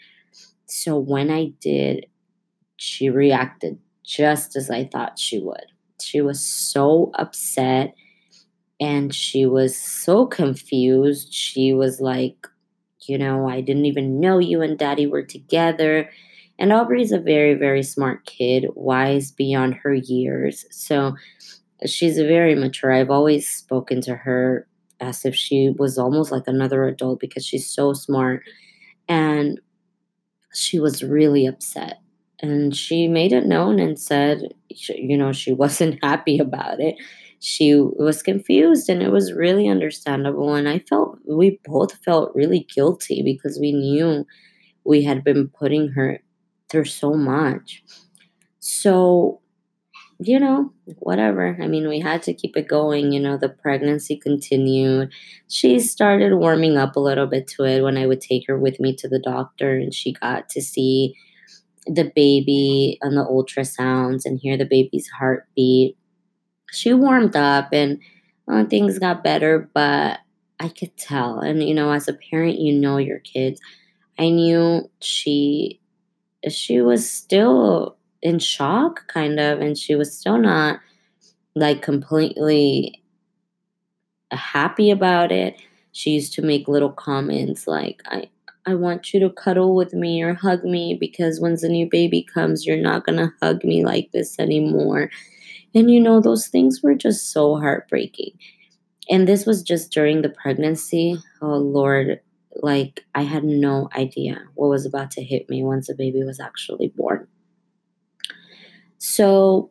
so 0.66 0.98
when 0.98 1.30
i 1.30 1.52
did 1.60 2.06
she 2.78 3.10
reacted 3.10 3.78
just 4.08 4.56
as 4.56 4.70
I 4.70 4.84
thought 4.84 5.18
she 5.18 5.38
would. 5.38 5.66
She 6.00 6.22
was 6.22 6.40
so 6.40 7.10
upset 7.14 7.94
and 8.80 9.14
she 9.14 9.46
was 9.46 9.76
so 9.76 10.26
confused. 10.26 11.34
She 11.34 11.74
was 11.74 12.00
like, 12.00 12.46
you 13.02 13.18
know, 13.18 13.48
I 13.48 13.60
didn't 13.60 13.86
even 13.86 14.20
know 14.20 14.38
you 14.38 14.62
and 14.62 14.78
daddy 14.78 15.06
were 15.06 15.24
together. 15.24 16.10
And 16.58 16.72
Aubrey's 16.72 17.12
a 17.12 17.20
very, 17.20 17.54
very 17.54 17.82
smart 17.82 18.24
kid, 18.26 18.66
wise 18.74 19.32
beyond 19.32 19.74
her 19.74 19.94
years. 19.94 20.64
So 20.70 21.16
she's 21.86 22.18
very 22.18 22.54
mature. 22.54 22.92
I've 22.92 23.10
always 23.10 23.48
spoken 23.48 24.00
to 24.02 24.14
her 24.14 24.67
as 25.00 25.24
if 25.24 25.34
she 25.34 25.74
was 25.78 25.98
almost 25.98 26.32
like 26.32 26.44
another 26.46 26.84
adult 26.84 27.20
because 27.20 27.46
she's 27.46 27.68
so 27.68 27.92
smart. 27.92 28.42
And 29.08 29.60
she 30.54 30.78
was 30.78 31.02
really 31.02 31.46
upset. 31.46 32.00
And 32.40 32.74
she 32.74 33.08
made 33.08 33.32
it 33.32 33.46
known 33.46 33.78
and 33.80 33.98
said 33.98 34.42
you 34.68 35.16
know 35.16 35.32
she 35.32 35.52
wasn't 35.64 36.02
happy 36.02 36.38
about 36.38 36.80
it. 36.80 36.96
She 37.40 37.74
was 37.76 38.22
confused 38.22 38.88
and 38.88 39.02
it 39.02 39.10
was 39.10 39.32
really 39.32 39.68
understandable. 39.68 40.54
And 40.54 40.68
i 40.68 40.80
felt 40.80 41.18
we 41.26 41.60
both 41.64 41.92
felt 42.04 42.34
really 42.34 42.66
guilty 42.74 43.22
because 43.22 43.58
we 43.60 43.72
knew 43.72 44.26
we 44.84 45.02
had 45.04 45.24
been 45.24 45.48
putting 45.48 45.88
her 45.90 46.20
through 46.70 46.86
so 46.86 47.14
much. 47.14 47.82
So 48.60 49.40
you 50.20 50.38
know 50.38 50.72
whatever 50.98 51.56
i 51.62 51.66
mean 51.68 51.88
we 51.88 52.00
had 52.00 52.22
to 52.22 52.34
keep 52.34 52.56
it 52.56 52.66
going 52.66 53.12
you 53.12 53.20
know 53.20 53.37
the 53.37 53.48
pregnancy 53.48 54.16
continued 54.16 55.12
she 55.48 55.78
started 55.78 56.34
warming 56.34 56.76
up 56.76 56.96
a 56.96 57.00
little 57.00 57.26
bit 57.26 57.46
to 57.46 57.62
it 57.64 57.82
when 57.82 57.96
i 57.96 58.06
would 58.06 58.20
take 58.20 58.44
her 58.48 58.58
with 58.58 58.80
me 58.80 58.94
to 58.94 59.08
the 59.08 59.20
doctor 59.20 59.76
and 59.76 59.94
she 59.94 60.12
got 60.12 60.48
to 60.48 60.60
see 60.60 61.14
the 61.88 62.12
baby 62.14 62.98
on 63.02 63.14
the 63.14 63.25
ultrasounds 63.25 64.25
and 64.25 64.38
hear 64.38 64.56
the 64.56 64.64
baby's 64.64 65.08
heartbeat. 65.08 65.96
She 66.70 66.92
warmed 66.92 67.34
up 67.34 67.70
and 67.72 67.98
uh, 68.46 68.64
things 68.66 68.98
got 68.98 69.25
better, 69.25 69.70
but 69.75 70.20
I 70.60 70.68
could 70.68 70.96
tell. 70.96 71.40
And, 71.40 71.62
you 71.62 71.75
know, 71.75 71.90
as 71.92 72.08
a 72.08 72.12
parent, 72.12 72.58
you 72.58 72.75
know 72.75 72.98
your 72.98 73.20
kids. 73.20 73.60
I 74.18 74.30
knew 74.30 74.90
she 75.00 75.80
she 76.48 76.80
was 76.80 77.08
still 77.10 77.97
in 78.22 78.38
shock 78.38 79.06
kind 79.08 79.38
of 79.38 79.60
and 79.60 79.78
she 79.78 79.94
was 79.94 80.16
still 80.16 80.38
not 80.38 80.80
like 81.54 81.82
completely 81.82 83.02
happy 84.32 84.90
about 84.90 85.32
it 85.32 85.56
she 85.92 86.10
used 86.10 86.32
to 86.32 86.42
make 86.42 86.68
little 86.68 86.92
comments 86.92 87.66
like 87.66 88.02
i 88.06 88.28
I 88.68 88.75
want 88.75 89.14
you 89.14 89.20
to 89.20 89.30
cuddle 89.30 89.75
with 89.75 89.94
me 89.94 90.22
or 90.22 90.34
hug 90.34 90.62
me 90.62 90.94
because 91.00 91.40
when 91.40 91.54
the 91.54 91.70
new 91.70 91.88
baby 91.88 92.22
comes, 92.22 92.66
you're 92.66 92.76
not 92.76 93.06
going 93.06 93.16
to 93.16 93.32
hug 93.40 93.64
me 93.64 93.82
like 93.82 94.10
this 94.12 94.38
anymore. 94.38 95.10
And 95.75 95.90
you 95.90 96.00
know, 96.00 96.20
those 96.20 96.48
things 96.48 96.82
were 96.82 96.94
just 96.94 97.32
so 97.32 97.56
heartbreaking. 97.56 98.32
And 99.08 99.28
this 99.28 99.46
was 99.46 99.62
just 99.62 99.92
during 99.92 100.22
the 100.22 100.28
pregnancy. 100.28 101.16
Oh, 101.40 101.56
Lord. 101.56 102.20
Like, 102.62 103.04
I 103.14 103.22
had 103.22 103.44
no 103.44 103.88
idea 103.96 104.42
what 104.54 104.68
was 104.68 104.84
about 104.84 105.12
to 105.12 105.22
hit 105.22 105.48
me 105.48 105.62
once 105.62 105.87
the 105.87 105.94
baby 105.94 106.25
was 106.25 106.40
actually 106.40 106.88
born. 106.88 107.27
So 108.98 109.70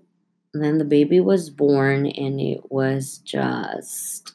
then 0.54 0.78
the 0.78 0.86
baby 0.86 1.20
was 1.20 1.50
born, 1.50 2.08
and 2.08 2.40
it 2.40 2.72
was 2.72 3.20
just 3.20 4.34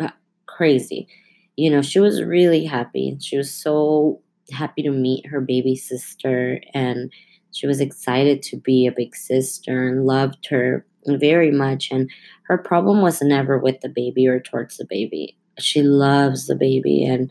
uh, 0.00 0.10
crazy 0.46 1.08
you 1.56 1.70
know, 1.70 1.82
she 1.82 2.00
was 2.00 2.22
really 2.22 2.64
happy. 2.64 3.16
She 3.20 3.36
was 3.36 3.52
so 3.52 4.20
happy 4.50 4.82
to 4.82 4.90
meet 4.90 5.26
her 5.26 5.40
baby 5.40 5.76
sister 5.76 6.60
and 6.74 7.12
she 7.52 7.66
was 7.66 7.80
excited 7.80 8.42
to 8.42 8.56
be 8.56 8.86
a 8.86 8.92
big 8.92 9.14
sister 9.14 9.86
and 9.86 10.06
loved 10.06 10.46
her 10.48 10.86
very 11.06 11.50
much. 11.50 11.90
And 11.90 12.10
her 12.44 12.56
problem 12.56 13.02
was 13.02 13.20
never 13.20 13.58
with 13.58 13.80
the 13.80 13.88
baby 13.88 14.26
or 14.26 14.40
towards 14.40 14.78
the 14.78 14.86
baby. 14.86 15.36
She 15.58 15.82
loves 15.82 16.46
the 16.46 16.56
baby 16.56 17.04
and 17.04 17.30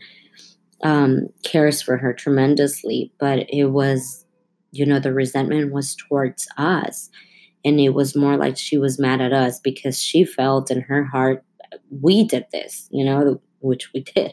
um, 0.84 1.28
cares 1.42 1.82
for 1.82 1.96
her 1.96 2.12
tremendously. 2.12 3.12
But 3.18 3.50
it 3.50 3.66
was, 3.66 4.21
you 4.72 4.86
know, 4.86 4.98
the 4.98 5.12
resentment 5.12 5.72
was 5.72 5.94
towards 5.94 6.48
us. 6.56 7.10
And 7.64 7.78
it 7.78 7.90
was 7.90 8.16
more 8.16 8.36
like 8.36 8.56
she 8.56 8.76
was 8.76 8.98
mad 8.98 9.20
at 9.20 9.32
us 9.32 9.60
because 9.60 10.02
she 10.02 10.24
felt 10.24 10.70
in 10.70 10.80
her 10.80 11.04
heart, 11.04 11.44
we 11.90 12.24
did 12.24 12.46
this, 12.52 12.88
you 12.90 13.04
know, 13.04 13.40
which 13.60 13.92
we 13.92 14.00
did. 14.16 14.32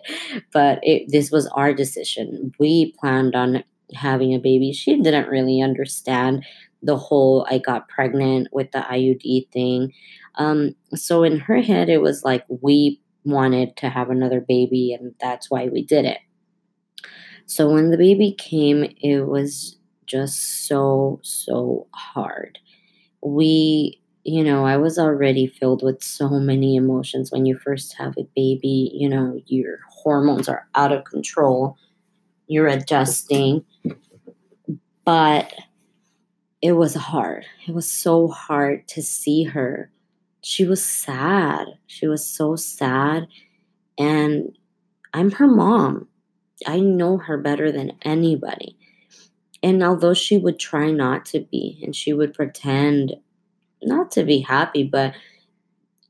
But 0.52 0.80
it, 0.82 1.12
this 1.12 1.30
was 1.30 1.48
our 1.48 1.74
decision. 1.74 2.54
We 2.60 2.96
planned 3.00 3.36
on 3.36 3.64
having 3.94 4.34
a 4.34 4.40
baby. 4.40 4.72
She 4.72 5.00
didn't 5.00 5.30
really 5.30 5.62
understand 5.62 6.46
the 6.82 6.98
whole 6.98 7.46
I 7.50 7.58
got 7.58 7.90
pregnant 7.90 8.48
with 8.52 8.72
the 8.72 8.80
IUD 8.80 9.52
thing. 9.52 9.94
Um, 10.36 10.76
so 10.96 11.24
in 11.24 11.40
her 11.40 11.62
head, 11.62 11.90
it 11.90 12.02
was 12.02 12.24
like 12.24 12.46
we 12.48 13.02
wanted 13.26 13.76
to 13.78 13.90
have 13.90 14.10
another 14.10 14.40
baby, 14.40 14.96
and 14.98 15.14
that's 15.20 15.52
why 15.52 15.68
we 15.68 15.84
did 15.84 16.06
it. 16.06 16.20
So 17.46 17.70
when 17.70 17.92
the 17.92 17.98
baby 17.98 18.32
came, 18.38 18.84
it 19.02 19.22
was 19.28 19.79
just 20.10 20.68
so, 20.68 21.20
so 21.24 21.88
hard. 21.94 22.60
We 23.22 24.02
you 24.30 24.44
know, 24.44 24.66
I 24.66 24.78
was 24.78 25.00
already 25.00 25.48
filled 25.48 25.82
with 25.82 26.04
so 26.04 26.30
many 26.30 26.76
emotions 26.76 27.32
when 27.32 27.46
you 27.46 27.58
first 27.58 27.96
have 27.98 28.16
a 28.18 28.28
baby. 28.36 28.92
You 28.94 29.10
know, 29.10 29.42
your 29.46 29.80
hormones 29.90 30.50
are 30.50 30.68
out 30.76 30.92
of 30.92 31.06
control, 31.06 31.78
you're 32.48 32.68
adjusting. 32.68 33.66
But 35.06 35.54
it 36.62 36.74
was 36.74 36.94
hard. 36.94 37.46
It 37.68 37.74
was 37.74 37.90
so 37.90 38.28
hard 38.28 38.88
to 38.90 39.02
see 39.02 39.44
her. 39.44 39.92
She 40.42 40.66
was 40.66 40.84
sad. 40.84 41.68
She 41.88 42.06
was 42.08 42.26
so 42.26 42.56
sad. 42.56 43.28
And 43.98 44.58
I'm 45.14 45.32
her 45.32 45.48
mom. 45.48 46.08
I 46.68 46.80
know 46.80 47.18
her 47.18 47.38
better 47.38 47.72
than 47.72 47.94
anybody. 48.04 48.78
And 49.62 49.84
although 49.84 50.14
she 50.14 50.38
would 50.38 50.60
try 50.60 50.92
not 50.92 51.26
to 51.28 51.42
be 51.42 51.80
and 51.84 51.96
she 51.96 52.14
would 52.14 52.34
pretend 52.34 53.16
not 53.84 54.12
to 54.12 54.24
be 54.24 54.40
happy, 54.40 54.84
but 54.84 55.14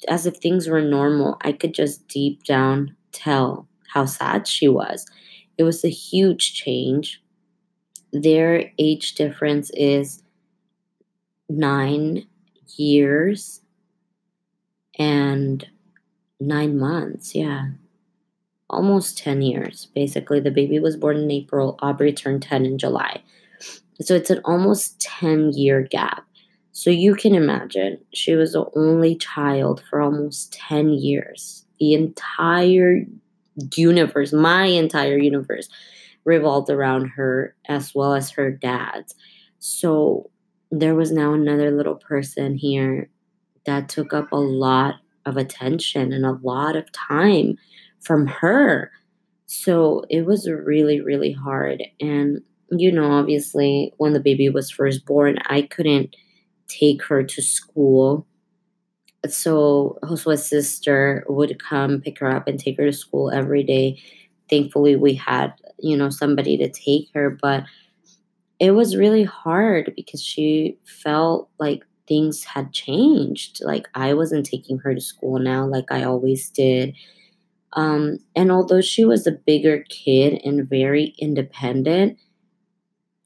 as 0.08 0.26
if 0.26 0.38
things 0.38 0.68
were 0.68 0.82
normal, 0.82 1.38
I 1.42 1.52
could 1.52 1.74
just 1.74 2.08
deep 2.08 2.44
down 2.44 2.96
tell 3.12 3.68
how 3.94 4.06
sad 4.06 4.48
she 4.48 4.68
was. 4.68 5.06
It 5.58 5.64
was 5.64 5.84
a 5.84 5.90
huge 5.90 6.54
change. 6.54 7.22
Their 8.14 8.72
age 8.78 9.16
difference 9.16 9.72
is 9.74 10.24
nine 11.50 12.28
years 12.78 13.62
and 14.98 15.68
nine 16.40 16.78
months. 16.78 17.36
Yeah. 17.36 17.70
Almost 18.70 19.18
10 19.18 19.42
years. 19.42 19.88
Basically, 19.96 20.40
the 20.40 20.52
baby 20.52 20.80
was 20.80 20.96
born 20.96 21.18
in 21.18 21.32
April. 21.32 21.78
Aubrey 21.82 22.14
turned 22.14 22.44
10 22.44 22.66
in 22.66 22.78
July. 22.78 23.24
So 24.02 24.16
it's 24.16 24.30
an 24.30 24.42
almost 24.46 25.00
10 25.02 25.52
year 25.52 25.82
gap. 25.82 26.26
So 26.72 26.90
you 26.90 27.16
can 27.16 27.36
imagine, 27.36 27.98
she 28.14 28.36
was 28.36 28.54
the 28.54 28.66
only 28.76 29.16
child 29.18 29.84
for 29.90 30.02
almost 30.02 30.54
10 30.54 30.90
years. 30.92 31.66
The 31.80 31.94
entire 31.94 33.04
universe, 33.76 34.32
my 34.32 34.66
entire 34.66 35.18
universe, 35.18 35.68
revolved 36.26 36.70
around 36.70 37.08
her 37.08 37.56
as 37.68 37.94
well 37.94 38.14
as 38.14 38.30
her 38.30 38.52
dad's. 38.52 39.16
So 39.60 40.30
there 40.72 40.96
was 40.96 41.12
now 41.12 41.34
another 41.34 41.72
little 41.72 41.96
person 41.96 42.56
here 42.56 43.10
that 43.66 43.90
took 43.90 44.14
up 44.14 44.32
a 44.32 44.38
lot 44.38 44.96
of 45.26 45.36
attention 45.36 46.14
and 46.14 46.26
a 46.26 46.40
lot 46.44 46.76
of 46.76 46.92
time 46.92 47.58
from 48.00 48.28
her. 48.28 48.92
So 49.48 50.06
it 50.10 50.26
was 50.26 50.50
really, 50.50 51.02
really 51.02 51.32
hard. 51.32 51.84
And, 52.00 52.42
you 52.72 52.92
know, 52.92 53.12
obviously, 53.12 53.94
when 53.98 54.14
the 54.14 54.20
baby 54.20 54.50
was 54.50 54.72
first 54.72 55.06
born, 55.06 55.38
I 55.48 55.64
couldn't 55.64 56.16
take 56.68 57.04
her 57.06 57.24
to 57.24 57.42
school. 57.42 58.28
So 59.28 60.00
Josue's 60.04 60.46
sister 60.46 61.26
would 61.28 61.62
come 61.62 62.02
pick 62.02 62.20
her 62.20 62.30
up 62.30 62.48
and 62.48 62.60
take 62.60 62.78
her 62.78 62.86
to 62.86 62.94
school 62.94 63.32
every 63.32 63.64
day. 63.64 64.02
Thankfully, 64.50 64.96
we 64.96 65.14
had, 65.16 65.54
you 65.80 65.98
know, 65.98 66.10
somebody 66.10 66.58
to 66.58 66.70
take 66.70 67.10
her, 67.14 67.38
but 67.42 67.64
it 68.60 68.72
was 68.72 68.98
really 68.98 69.24
hard 69.24 69.94
because 69.96 70.24
she 70.24 70.78
felt 70.86 71.50
like 71.60 71.84
things 72.08 72.44
had 72.44 72.74
changed. 72.74 73.62
Like 73.64 73.88
I 73.96 74.14
wasn't 74.14 74.46
taking 74.46 74.80
her 74.80 74.94
to 74.94 75.02
school 75.02 75.40
now 75.40 75.66
like 75.66 75.92
I 75.92 76.04
always 76.04 76.50
did. 76.50 76.96
Um, 77.74 78.20
and 78.36 78.52
although 78.52 78.82
she 78.82 79.06
was 79.06 79.28
a 79.28 79.32
bigger 79.32 79.86
kid 79.90 80.42
and 80.44 80.68
very 80.68 81.14
independent, 81.20 82.18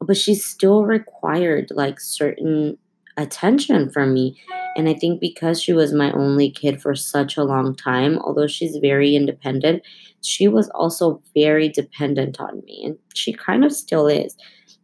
but 0.05 0.17
she 0.17 0.35
still 0.35 0.83
required 0.83 1.69
like 1.71 1.99
certain 1.99 2.77
attention 3.17 3.89
from 3.89 4.13
me. 4.13 4.39
And 4.75 4.89
I 4.89 4.93
think 4.95 5.21
because 5.21 5.61
she 5.61 5.73
was 5.73 5.93
my 5.93 6.11
only 6.13 6.49
kid 6.49 6.81
for 6.81 6.95
such 6.95 7.37
a 7.37 7.43
long 7.43 7.75
time, 7.75 8.17
although 8.19 8.47
she's 8.47 8.77
very 8.77 9.15
independent, 9.15 9.83
she 10.21 10.47
was 10.47 10.69
also 10.69 11.21
very 11.35 11.69
dependent 11.69 12.39
on 12.39 12.63
me. 12.65 12.83
And 12.85 12.97
she 13.13 13.33
kind 13.33 13.63
of 13.63 13.71
still 13.71 14.07
is. 14.07 14.35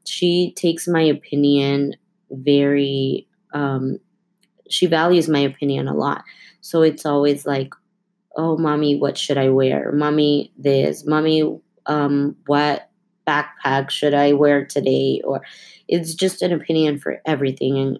She 0.05 0.53
takes 0.55 0.87
my 0.87 1.01
opinion 1.01 1.93
very 2.31 3.27
um, 3.53 3.99
she 4.69 4.85
values 4.85 5.27
my 5.27 5.39
opinion 5.39 5.87
a 5.87 5.93
lot. 5.93 6.23
So 6.61 6.81
it's 6.81 7.05
always 7.05 7.45
like, 7.45 7.73
oh, 8.35 8.57
mommy, 8.57 8.97
what 8.97 9.17
should 9.17 9.37
I 9.37 9.49
wear? 9.49 9.91
Mommy, 9.91 10.53
this. 10.57 11.05
Mommy, 11.05 11.59
um, 11.87 12.35
what 12.45 12.88
backpack 13.29 13.89
should 13.89 14.13
I 14.13 14.33
wear 14.33 14.65
today? 14.65 15.21
Or 15.23 15.41
it's 15.87 16.13
just 16.13 16.41
an 16.41 16.53
opinion 16.53 16.99
for 16.99 17.21
everything. 17.25 17.77
And 17.77 17.99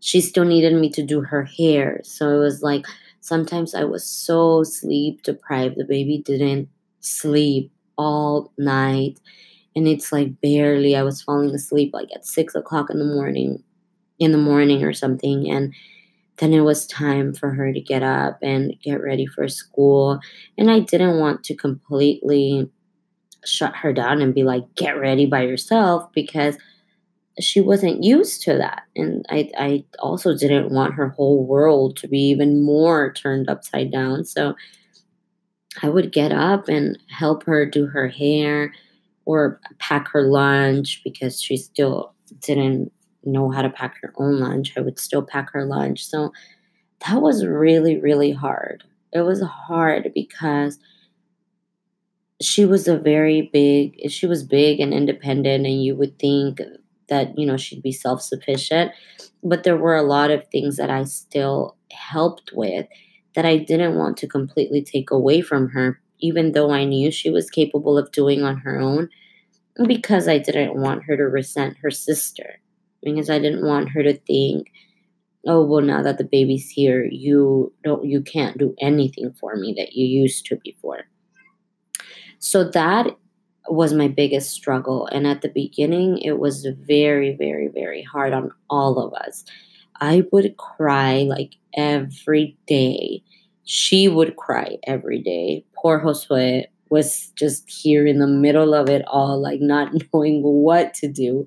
she 0.00 0.20
still 0.20 0.44
needed 0.44 0.74
me 0.74 0.90
to 0.90 1.02
do 1.02 1.22
her 1.22 1.44
hair. 1.44 2.00
So 2.04 2.36
it 2.36 2.38
was 2.38 2.62
like 2.62 2.86
sometimes 3.20 3.74
I 3.74 3.84
was 3.84 4.04
so 4.04 4.62
sleep 4.62 5.22
deprived. 5.22 5.76
The 5.76 5.84
baby 5.84 6.22
didn't 6.24 6.68
sleep 7.00 7.72
all 7.96 8.52
night. 8.56 9.20
And 9.76 9.86
it's 9.86 10.12
like 10.12 10.40
barely 10.40 10.96
I 10.96 11.02
was 11.02 11.22
falling 11.22 11.54
asleep 11.54 11.90
like 11.92 12.08
at 12.14 12.24
six 12.24 12.54
o'clock 12.54 12.90
in 12.90 12.98
the 12.98 13.04
morning 13.04 13.62
in 14.18 14.32
the 14.32 14.38
morning 14.38 14.82
or 14.84 14.92
something 14.92 15.48
and 15.48 15.72
then 16.38 16.52
it 16.52 16.60
was 16.60 16.86
time 16.86 17.34
for 17.34 17.50
her 17.50 17.72
to 17.72 17.80
get 17.80 18.02
up 18.02 18.38
and 18.42 18.74
get 18.82 19.02
ready 19.02 19.26
for 19.26 19.48
school 19.48 20.20
and 20.56 20.70
i 20.70 20.80
didn't 20.80 21.18
want 21.18 21.44
to 21.44 21.54
completely 21.54 22.68
shut 23.48 23.74
her 23.76 23.92
down 23.92 24.20
and 24.20 24.34
be 24.34 24.42
like 24.44 24.62
get 24.74 24.98
ready 24.98 25.26
by 25.26 25.42
yourself 25.42 26.10
because 26.12 26.56
she 27.40 27.60
wasn't 27.60 28.02
used 28.02 28.42
to 28.42 28.56
that 28.56 28.82
and 28.96 29.24
I, 29.30 29.50
I 29.56 29.84
also 30.00 30.36
didn't 30.36 30.72
want 30.72 30.94
her 30.94 31.10
whole 31.10 31.46
world 31.46 31.96
to 31.98 32.08
be 32.08 32.18
even 32.30 32.64
more 32.64 33.12
turned 33.12 33.48
upside 33.48 33.92
down 33.92 34.24
so 34.24 34.54
i 35.82 35.88
would 35.88 36.10
get 36.10 36.32
up 36.32 36.68
and 36.68 36.98
help 37.08 37.44
her 37.44 37.64
do 37.64 37.86
her 37.86 38.08
hair 38.08 38.72
or 39.24 39.60
pack 39.78 40.08
her 40.08 40.22
lunch 40.22 41.02
because 41.04 41.40
she 41.40 41.56
still 41.56 42.14
didn't 42.40 42.90
know 43.24 43.50
how 43.50 43.62
to 43.62 43.70
pack 43.70 43.96
her 44.00 44.12
own 44.16 44.40
lunch. 44.40 44.72
I 44.76 44.80
would 44.80 44.98
still 44.98 45.22
pack 45.22 45.52
her 45.52 45.64
lunch. 45.64 46.06
So 46.06 46.32
that 47.06 47.20
was 47.20 47.44
really, 47.44 47.98
really 47.98 48.32
hard. 48.32 48.84
It 49.12 49.20
was 49.20 49.42
hard 49.42 50.10
because 50.14 50.78
she 52.40 52.64
was 52.64 52.86
a 52.86 52.98
very 52.98 53.50
big, 53.52 54.10
she 54.10 54.26
was 54.26 54.42
big 54.44 54.80
and 54.80 54.94
independent, 54.94 55.66
and 55.66 55.82
you 55.82 55.96
would 55.96 56.18
think 56.18 56.60
that, 57.08 57.36
you 57.38 57.46
know, 57.46 57.56
she'd 57.56 57.82
be 57.82 57.92
self 57.92 58.22
sufficient. 58.22 58.92
But 59.42 59.64
there 59.64 59.76
were 59.76 59.96
a 59.96 60.02
lot 60.02 60.30
of 60.30 60.46
things 60.48 60.76
that 60.76 60.90
I 60.90 61.04
still 61.04 61.76
helped 61.92 62.52
with 62.52 62.86
that 63.34 63.46
I 63.46 63.58
didn't 63.58 63.96
want 63.96 64.16
to 64.18 64.26
completely 64.26 64.82
take 64.82 65.10
away 65.10 65.40
from 65.40 65.68
her, 65.70 66.00
even 66.20 66.52
though 66.52 66.70
I 66.70 66.84
knew 66.84 67.10
she 67.10 67.30
was 67.30 67.50
capable 67.50 67.96
of 67.96 68.12
doing 68.12 68.42
on 68.42 68.58
her 68.58 68.78
own, 68.80 69.08
because 69.86 70.26
I 70.28 70.38
didn't 70.38 70.76
want 70.76 71.04
her 71.04 71.16
to 71.16 71.24
resent 71.24 71.76
her 71.82 71.90
sister 71.90 72.60
because 73.02 73.30
I 73.30 73.38
didn't 73.38 73.64
want 73.66 73.90
her 73.90 74.02
to 74.02 74.14
think, 74.14 74.72
oh 75.46 75.64
well 75.64 75.82
now 75.82 76.02
that 76.02 76.18
the 76.18 76.24
baby's 76.24 76.68
here, 76.68 77.04
you 77.04 77.72
don't 77.84 78.04
you 78.04 78.22
can't 78.22 78.58
do 78.58 78.74
anything 78.80 79.32
for 79.38 79.56
me 79.56 79.74
that 79.76 79.92
you 79.92 80.06
used 80.06 80.46
to 80.46 80.56
before. 80.64 81.04
So 82.38 82.64
that 82.70 83.16
was 83.68 83.92
my 83.92 84.08
biggest 84.08 84.50
struggle. 84.50 85.06
And 85.08 85.26
at 85.26 85.42
the 85.42 85.48
beginning, 85.48 86.18
it 86.18 86.38
was 86.38 86.66
very, 86.66 87.34
very, 87.36 87.68
very 87.68 88.02
hard 88.02 88.32
on 88.32 88.50
all 88.70 88.98
of 88.98 89.12
us. 89.14 89.44
I 90.00 90.24
would 90.32 90.56
cry 90.56 91.24
like 91.28 91.54
every 91.76 92.56
day. 92.66 93.22
She 93.64 94.08
would 94.08 94.36
cry 94.36 94.78
every 94.86 95.20
day. 95.20 95.64
Poor 95.76 96.00
Josue 96.00 96.64
was 96.90 97.32
just 97.36 97.68
here 97.68 98.06
in 98.06 98.18
the 98.18 98.26
middle 98.26 98.72
of 98.74 98.88
it 98.88 99.02
all, 99.08 99.40
like 99.40 99.60
not 99.60 99.92
knowing 100.14 100.42
what 100.42 100.94
to 100.94 101.08
do 101.08 101.44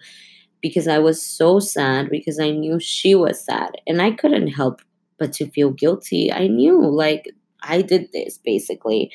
because 0.61 0.87
I 0.87 0.99
was 0.99 1.25
so 1.25 1.59
sad 1.59 2.09
because 2.09 2.39
I 2.39 2.51
knew 2.51 2.79
she 2.79 3.15
was 3.15 3.43
sad 3.43 3.71
and 3.87 4.01
I 4.01 4.11
couldn't 4.11 4.47
help 4.49 4.81
but 5.17 5.33
to 5.33 5.49
feel 5.49 5.71
guilty. 5.71 6.31
I 6.31 6.47
knew 6.47 6.85
like 6.85 7.29
I 7.63 7.81
did 7.81 8.09
this 8.13 8.37
basically. 8.37 9.11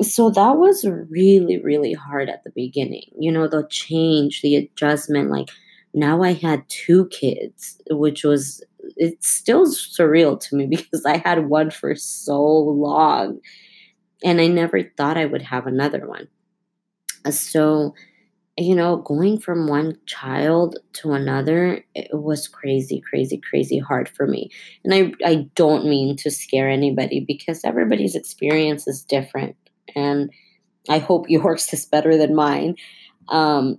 So 0.00 0.30
that 0.30 0.56
was 0.56 0.84
really, 1.10 1.60
really 1.62 1.92
hard 1.92 2.28
at 2.30 2.44
the 2.44 2.50
beginning. 2.54 3.04
You 3.18 3.30
know, 3.30 3.46
the 3.46 3.66
change, 3.70 4.40
the 4.42 4.56
adjustment. 4.56 5.30
Like 5.30 5.50
now 5.92 6.22
I 6.22 6.32
had 6.32 6.64
two 6.68 7.06
kids, 7.08 7.78
which 7.90 8.24
was, 8.24 8.64
it's 8.96 9.28
still 9.28 9.66
surreal 9.66 10.40
to 10.40 10.56
me 10.56 10.66
because 10.70 11.04
I 11.04 11.18
had 11.18 11.48
one 11.48 11.70
for 11.70 11.94
so 11.94 12.40
long 12.42 13.40
and 14.24 14.40
I 14.40 14.48
never 14.48 14.82
thought 14.96 15.18
I 15.18 15.26
would 15.26 15.42
have 15.42 15.66
another 15.66 16.06
one. 16.06 16.28
So, 17.30 17.94
you 18.58 18.74
know, 18.74 18.98
going 18.98 19.40
from 19.40 19.68
one 19.68 19.98
child 20.06 20.78
to 20.94 21.12
another, 21.12 21.84
it 21.94 22.10
was 22.12 22.48
crazy, 22.48 23.02
crazy, 23.08 23.38
crazy 23.38 23.78
hard 23.78 24.08
for 24.08 24.26
me. 24.26 24.50
And 24.84 24.94
I, 24.94 25.12
I 25.28 25.48
don't 25.56 25.86
mean 25.86 26.16
to 26.18 26.30
scare 26.30 26.70
anybody 26.70 27.24
because 27.26 27.64
everybody's 27.64 28.16
experience 28.16 28.88
is 28.88 29.04
different. 29.04 29.56
And 29.94 30.30
I 30.88 30.98
hope 30.98 31.28
yours 31.28 31.68
is 31.72 31.86
better 31.86 32.16
than 32.16 32.34
mine. 32.34 32.76
Um, 33.28 33.78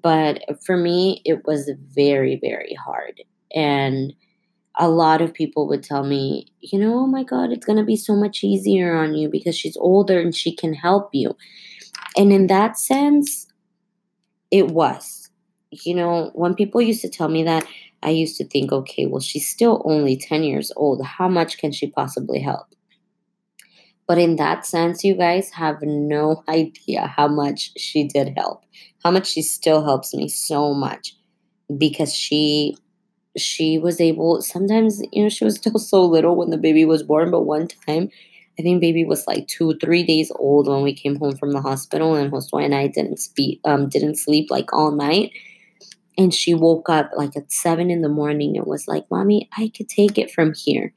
but 0.00 0.42
for 0.64 0.76
me, 0.76 1.22
it 1.24 1.44
was 1.44 1.70
very, 1.94 2.38
very 2.40 2.74
hard. 2.74 3.20
And 3.54 4.12
a 4.78 4.88
lot 4.88 5.20
of 5.20 5.34
people 5.34 5.68
would 5.68 5.82
tell 5.82 6.04
me, 6.04 6.46
you 6.60 6.78
know, 6.78 7.00
oh 7.00 7.06
my 7.06 7.24
God, 7.24 7.50
it's 7.50 7.66
going 7.66 7.78
to 7.78 7.84
be 7.84 7.96
so 7.96 8.14
much 8.14 8.42
easier 8.42 8.94
on 8.94 9.14
you 9.14 9.28
because 9.28 9.56
she's 9.56 9.76
older 9.76 10.18
and 10.18 10.34
she 10.34 10.54
can 10.54 10.72
help 10.72 11.10
you. 11.12 11.36
And 12.16 12.32
in 12.32 12.46
that 12.46 12.78
sense, 12.78 13.46
it 14.50 14.68
was. 14.68 15.30
You 15.70 15.94
know, 15.94 16.30
when 16.34 16.54
people 16.54 16.80
used 16.80 17.02
to 17.02 17.08
tell 17.08 17.28
me 17.28 17.42
that, 17.44 17.66
I 18.02 18.10
used 18.10 18.36
to 18.38 18.44
think, 18.46 18.72
okay, 18.72 19.06
well, 19.06 19.20
she's 19.20 19.48
still 19.48 19.82
only 19.84 20.16
10 20.16 20.42
years 20.42 20.72
old. 20.76 21.04
How 21.04 21.28
much 21.28 21.58
can 21.58 21.72
she 21.72 21.88
possibly 21.88 22.40
help? 22.40 22.66
But 24.12 24.18
in 24.18 24.36
that 24.36 24.66
sense, 24.66 25.04
you 25.04 25.14
guys 25.14 25.48
have 25.52 25.78
no 25.80 26.44
idea 26.46 27.06
how 27.06 27.28
much 27.28 27.72
she 27.78 28.04
did 28.04 28.34
help, 28.36 28.62
how 29.02 29.10
much 29.10 29.28
she 29.28 29.40
still 29.40 29.82
helps 29.82 30.12
me 30.12 30.28
so 30.28 30.74
much 30.74 31.16
because 31.78 32.14
she 32.14 32.76
she 33.38 33.78
was 33.78 34.00
able 34.00 34.42
sometimes 34.42 35.02
you 35.12 35.22
know 35.22 35.30
she 35.30 35.44
was 35.44 35.56
still 35.56 35.78
so 35.78 36.04
little 36.04 36.36
when 36.36 36.50
the 36.50 36.58
baby 36.58 36.84
was 36.84 37.02
born 37.02 37.30
but 37.30 37.42
one 37.42 37.68
time 37.86 38.10
I 38.58 38.62
think 38.62 38.82
baby 38.82 39.04
was 39.06 39.26
like 39.26 39.48
two, 39.48 39.78
three 39.78 40.04
days 40.04 40.30
old 40.36 40.68
when 40.68 40.82
we 40.82 40.94
came 40.94 41.16
home 41.16 41.36
from 41.36 41.52
the 41.52 41.62
hospital, 41.62 42.14
and 42.14 42.30
Josue 42.30 42.64
and 42.64 42.74
I 42.74 42.88
didn't 42.88 43.18
speak, 43.18 43.60
um, 43.64 43.88
didn't 43.88 44.16
sleep 44.18 44.50
like 44.50 44.72
all 44.74 44.92
night. 44.92 45.32
And 46.18 46.34
she 46.34 46.54
woke 46.54 46.90
up 46.90 47.10
like 47.16 47.36
at 47.36 47.52
seven 47.52 47.90
in 47.90 48.02
the 48.02 48.10
morning 48.10 48.56
and 48.58 48.66
was 48.66 48.88
like, 48.88 49.10
"Mommy, 49.10 49.48
I 49.56 49.72
could 49.76 49.88
take 49.88 50.18
it 50.18 50.30
from 50.30 50.54
here." 50.54 50.94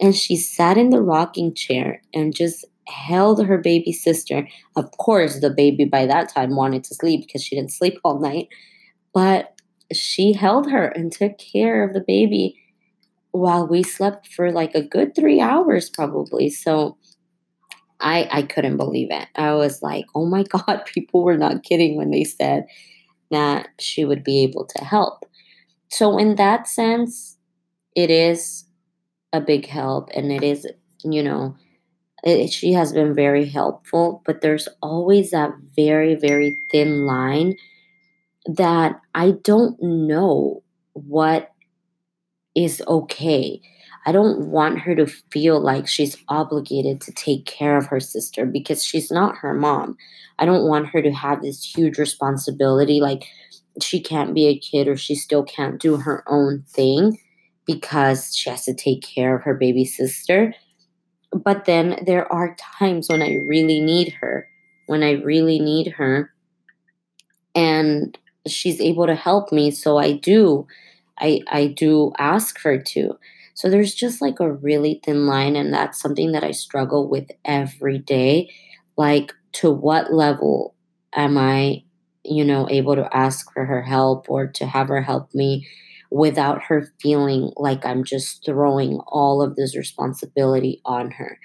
And 0.00 0.14
she 0.14 0.36
sat 0.36 0.78
in 0.78 0.90
the 0.90 1.02
rocking 1.02 1.54
chair 1.54 2.02
and 2.14 2.34
just 2.34 2.64
held 2.86 3.44
her 3.44 3.58
baby 3.58 3.92
sister. 3.92 4.48
Of 4.76 4.90
course, 4.92 5.40
the 5.40 5.50
baby 5.50 5.84
by 5.84 6.06
that 6.06 6.32
time 6.32 6.56
wanted 6.56 6.84
to 6.84 6.94
sleep 6.94 7.26
because 7.26 7.42
she 7.42 7.56
didn't 7.56 7.72
sleep 7.72 7.98
all 8.04 8.18
night, 8.18 8.48
but 9.12 9.54
she 9.92 10.32
held 10.32 10.70
her 10.70 10.86
and 10.86 11.10
took 11.12 11.38
care 11.38 11.82
of 11.82 11.94
the 11.94 12.04
baby 12.06 12.60
while 13.32 13.66
we 13.66 13.82
slept 13.82 14.28
for 14.28 14.50
like 14.50 14.74
a 14.74 14.82
good 14.82 15.14
three 15.14 15.40
hours 15.40 15.90
probably. 15.90 16.48
So 16.50 16.96
I 18.00 18.28
I 18.30 18.42
couldn't 18.42 18.76
believe 18.76 19.08
it. 19.10 19.28
I 19.36 19.54
was 19.54 19.82
like, 19.82 20.06
oh 20.14 20.26
my 20.26 20.42
God, 20.48 20.82
people 20.86 21.24
were 21.24 21.38
not 21.38 21.62
kidding 21.62 21.96
when 21.96 22.10
they 22.10 22.24
said 22.24 22.66
that 23.30 23.68
she 23.78 24.04
would 24.04 24.24
be 24.24 24.42
able 24.42 24.64
to 24.64 24.84
help. 24.84 25.24
so 25.90 26.18
in 26.18 26.36
that 26.36 26.68
sense, 26.68 27.36
it 27.94 28.10
is 28.10 28.64
a 29.32 29.40
big 29.40 29.66
help 29.66 30.10
and 30.14 30.32
it 30.32 30.42
is, 30.42 30.66
you 31.04 31.22
know, 31.22 31.56
it, 32.24 32.52
she 32.52 32.72
has 32.72 32.92
been 32.92 33.14
very 33.14 33.44
helpful, 33.44 34.22
but 34.26 34.40
there's 34.40 34.68
always 34.82 35.30
that 35.30 35.52
very, 35.76 36.14
very 36.14 36.56
thin 36.70 37.06
line 37.06 37.56
that 38.46 39.00
I 39.14 39.32
don't 39.42 39.80
know 39.82 40.62
what 40.94 41.52
is 42.54 42.82
okay. 42.88 43.60
I 44.06 44.12
don't 44.12 44.48
want 44.48 44.80
her 44.80 44.94
to 44.96 45.06
feel 45.06 45.60
like 45.60 45.86
she's 45.86 46.16
obligated 46.28 47.00
to 47.02 47.12
take 47.12 47.44
care 47.44 47.76
of 47.76 47.86
her 47.86 48.00
sister 48.00 48.46
because 48.46 48.82
she's 48.82 49.10
not 49.10 49.36
her 49.36 49.54
mom. 49.54 49.96
I 50.38 50.46
don't 50.46 50.66
want 50.66 50.88
her 50.88 51.02
to 51.02 51.12
have 51.12 51.42
this 51.42 51.62
huge 51.62 51.98
responsibility 51.98 53.00
like 53.00 53.26
she 53.82 54.00
can't 54.00 54.34
be 54.34 54.46
a 54.46 54.58
kid 54.58 54.88
or 54.88 54.96
she 54.96 55.14
still 55.14 55.44
can't 55.44 55.80
do 55.80 55.98
her 55.98 56.24
own 56.26 56.64
thing 56.68 57.18
because 57.68 58.34
she 58.34 58.50
has 58.50 58.64
to 58.64 58.74
take 58.74 59.02
care 59.02 59.36
of 59.36 59.42
her 59.44 59.54
baby 59.54 59.84
sister. 59.84 60.54
But 61.32 61.66
then 61.66 62.02
there 62.06 62.30
are 62.32 62.56
times 62.78 63.08
when 63.08 63.22
I 63.22 63.36
really 63.46 63.80
need 63.80 64.14
her, 64.20 64.48
when 64.86 65.02
I 65.04 65.12
really 65.12 65.60
need 65.60 65.88
her, 65.92 66.32
and 67.54 68.18
she's 68.46 68.80
able 68.80 69.06
to 69.06 69.14
help 69.14 69.52
me. 69.52 69.70
So 69.70 69.98
I 69.98 70.12
do, 70.12 70.66
I, 71.20 71.42
I 71.48 71.66
do 71.66 72.12
ask 72.18 72.58
her 72.62 72.78
to. 72.78 73.18
So 73.54 73.68
there's 73.68 73.94
just 73.94 74.22
like 74.22 74.40
a 74.40 74.52
really 74.52 75.00
thin 75.04 75.26
line, 75.26 75.54
and 75.54 75.72
that's 75.74 76.00
something 76.00 76.32
that 76.32 76.44
I 76.44 76.52
struggle 76.52 77.06
with 77.08 77.30
every 77.44 77.98
day. 77.98 78.50
Like, 78.96 79.34
to 79.52 79.70
what 79.70 80.12
level 80.12 80.74
am 81.14 81.36
I, 81.36 81.82
you 82.24 82.44
know, 82.44 82.68
able 82.70 82.94
to 82.94 83.14
ask 83.14 83.52
for 83.52 83.64
her 83.64 83.82
help 83.82 84.30
or 84.30 84.46
to 84.46 84.66
have 84.66 84.88
her 84.88 85.02
help 85.02 85.34
me 85.34 85.66
without 86.10 86.62
her 86.64 86.92
feeling 87.00 87.52
like 87.56 87.84
I'm 87.84 88.04
just 88.04 88.44
throwing 88.44 89.00
all 89.08 89.42
of 89.42 89.56
this 89.56 89.76
responsibility 89.76 90.80
on 90.84 91.10
her? 91.12 91.38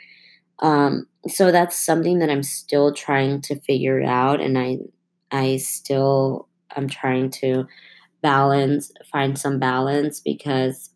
Um, 0.59 1.07
so 1.27 1.51
that's 1.51 1.77
something 1.77 2.19
that 2.19 2.29
I'm 2.29 2.43
still 2.43 2.93
trying 2.93 3.41
to 3.43 3.59
figure 3.61 4.03
out, 4.03 4.41
and 4.41 4.57
I, 4.57 4.79
I 5.31 5.57
still, 5.57 6.47
I'm 6.75 6.87
trying 6.89 7.31
to 7.41 7.67
balance, 8.21 8.91
find 9.11 9.37
some 9.39 9.59
balance 9.59 10.19
because 10.19 10.91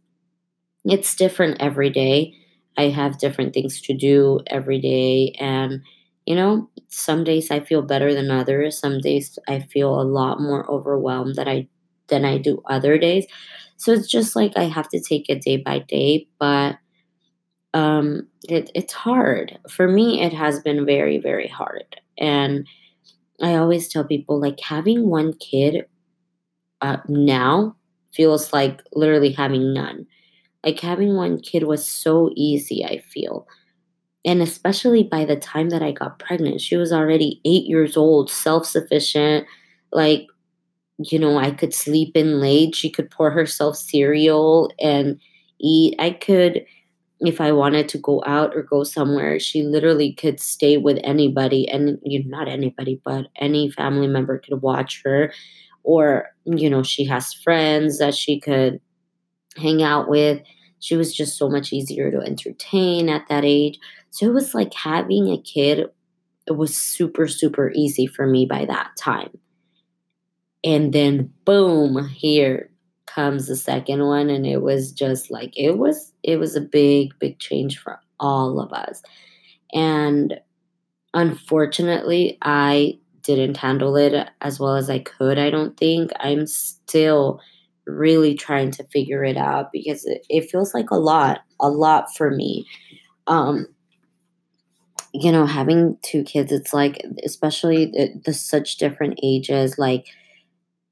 it's 0.85 1.15
different 1.15 1.61
every 1.61 1.89
day. 1.89 2.33
I 2.77 2.89
have 2.89 3.17
different 3.17 3.53
things 3.53 3.81
to 3.81 3.93
do 3.93 4.39
every 4.47 4.79
day. 4.79 5.35
And, 5.39 5.81
you 6.25 6.35
know, 6.35 6.69
some 6.87 7.23
days 7.23 7.51
I 7.51 7.59
feel 7.59 7.81
better 7.81 8.13
than 8.13 8.31
others. 8.31 8.79
Some 8.79 8.99
days 9.01 9.37
I 9.47 9.59
feel 9.59 9.99
a 9.99 10.03
lot 10.03 10.39
more 10.39 10.69
overwhelmed 10.69 11.35
that 11.35 11.47
I 11.47 11.67
than 12.07 12.23
I 12.23 12.37
do 12.37 12.61
other 12.69 12.97
days. 12.97 13.25
So 13.77 13.93
it's 13.93 14.07
just 14.09 14.35
like 14.35 14.53
I 14.57 14.63
have 14.65 14.89
to 14.89 14.99
take 15.01 15.29
it 15.29 15.41
day 15.41 15.57
by 15.57 15.79
day. 15.79 16.27
But 16.39 16.77
um 17.73 18.27
it, 18.49 18.71
it's 18.75 18.93
hard. 18.93 19.57
For 19.69 19.87
me, 19.87 20.21
it 20.21 20.33
has 20.33 20.61
been 20.61 20.85
very, 20.85 21.17
very 21.17 21.47
hard. 21.47 21.97
And 22.17 22.65
I 23.41 23.55
always 23.55 23.89
tell 23.89 24.03
people 24.05 24.39
like 24.39 24.59
having 24.61 25.09
one 25.09 25.33
kid 25.33 25.85
uh, 26.81 26.97
now 27.07 27.75
feels 28.13 28.53
like 28.53 28.81
literally 28.93 29.31
having 29.31 29.73
none 29.73 30.07
like 30.65 30.79
having 30.79 31.15
one 31.15 31.39
kid 31.39 31.63
was 31.63 31.87
so 31.87 32.31
easy, 32.35 32.85
I 32.85 32.99
feel. 32.99 33.47
And 34.25 34.41
especially 34.41 35.03
by 35.03 35.25
the 35.25 35.35
time 35.37 35.69
that 35.69 35.81
I 35.83 35.91
got 35.91 36.19
pregnant, 36.19 36.61
she 36.61 36.75
was 36.77 36.93
already 36.93 37.41
eight 37.45 37.65
years 37.65 37.97
old, 37.97 38.29
self 38.29 38.65
sufficient. 38.65 39.47
Like, 39.91 40.27
you 40.99 41.19
know, 41.19 41.37
I 41.37 41.51
could 41.51 41.73
sleep 41.73 42.15
in 42.15 42.39
late. 42.39 42.75
She 42.75 42.89
could 42.89 43.11
pour 43.11 43.29
herself 43.29 43.77
cereal 43.77 44.71
and 44.79 45.19
eat. 45.59 45.95
I 45.99 46.11
could, 46.11 46.65
if 47.19 47.39
I 47.39 47.51
wanted 47.51 47.87
to 47.89 47.97
go 47.97 48.23
out 48.25 48.55
or 48.55 48.63
go 48.63 48.83
somewhere, 48.83 49.39
she 49.39 49.63
literally 49.63 50.13
could 50.13 50.39
stay 50.39 50.77
with 50.77 50.99
anybody 51.03 51.67
and 51.69 51.99
you 52.03 52.23
know, 52.23 52.37
not 52.37 52.47
anybody, 52.47 52.99
but 53.05 53.27
any 53.37 53.69
family 53.69 54.07
member 54.07 54.39
could 54.39 54.61
watch 54.61 55.01
her. 55.05 55.31
Or, 55.83 56.27
you 56.45 56.69
know, 56.69 56.83
she 56.83 57.05
has 57.05 57.33
friends 57.33 57.99
that 57.99 58.15
she 58.15 58.39
could 58.39 58.79
hang 59.55 59.83
out 59.83 60.09
with. 60.09 60.41
She 60.79 60.95
was 60.95 61.15
just 61.15 61.37
so 61.37 61.49
much 61.49 61.71
easier 61.71 62.11
to 62.11 62.19
entertain 62.19 63.09
at 63.09 63.27
that 63.29 63.45
age. 63.45 63.79
So 64.09 64.25
it 64.27 64.33
was 64.33 64.53
like 64.53 64.73
having 64.73 65.29
a 65.29 65.41
kid, 65.41 65.87
it 66.47 66.57
was 66.57 66.75
super, 66.75 67.27
super 67.27 67.71
easy 67.73 68.05
for 68.05 68.27
me 68.27 68.45
by 68.45 68.65
that 68.65 68.91
time. 68.97 69.29
And 70.67 70.91
then 70.91 71.31
boom, 71.45 72.09
here 72.09 72.69
comes 73.05 73.47
the 73.47 73.55
second 73.55 74.05
one. 74.05 74.29
And 74.29 74.45
it 74.45 74.61
was 74.61 74.91
just 74.91 75.31
like 75.31 75.57
it 75.57 75.77
was 75.77 76.11
it 76.23 76.37
was 76.37 76.57
a 76.57 76.61
big, 76.61 77.17
big 77.19 77.39
change 77.39 77.77
for 77.79 78.01
all 78.19 78.59
of 78.59 78.73
us. 78.73 79.01
And 79.73 80.41
unfortunately, 81.13 82.37
I 82.41 82.99
didn't 83.21 83.55
handle 83.55 83.95
it 83.95 84.29
as 84.41 84.59
well 84.59 84.75
as 84.75 84.89
I 84.89 84.99
could, 84.99 85.39
I 85.39 85.49
don't 85.49 85.77
think. 85.77 86.11
I'm 86.19 86.45
still 86.47 87.39
really 87.85 88.35
trying 88.35 88.71
to 88.71 88.83
figure 88.85 89.23
it 89.23 89.37
out 89.37 89.71
because 89.71 90.03
it, 90.05 90.25
it 90.29 90.51
feels 90.51 90.73
like 90.73 90.91
a 90.91 90.97
lot, 90.97 91.43
a 91.61 91.69
lot 91.69 92.13
for 92.13 92.29
me. 92.29 92.67
Um, 93.27 93.67
you 95.13 95.31
know, 95.31 95.45
having 95.45 95.97
two 96.01 96.23
kids, 96.23 96.51
it's 96.51 96.73
like, 96.73 97.01
especially 97.23 97.85
the, 97.85 98.21
the 98.25 98.33
such 98.33 98.75
different 98.75 99.17
ages, 99.23 99.77
like, 99.77 100.07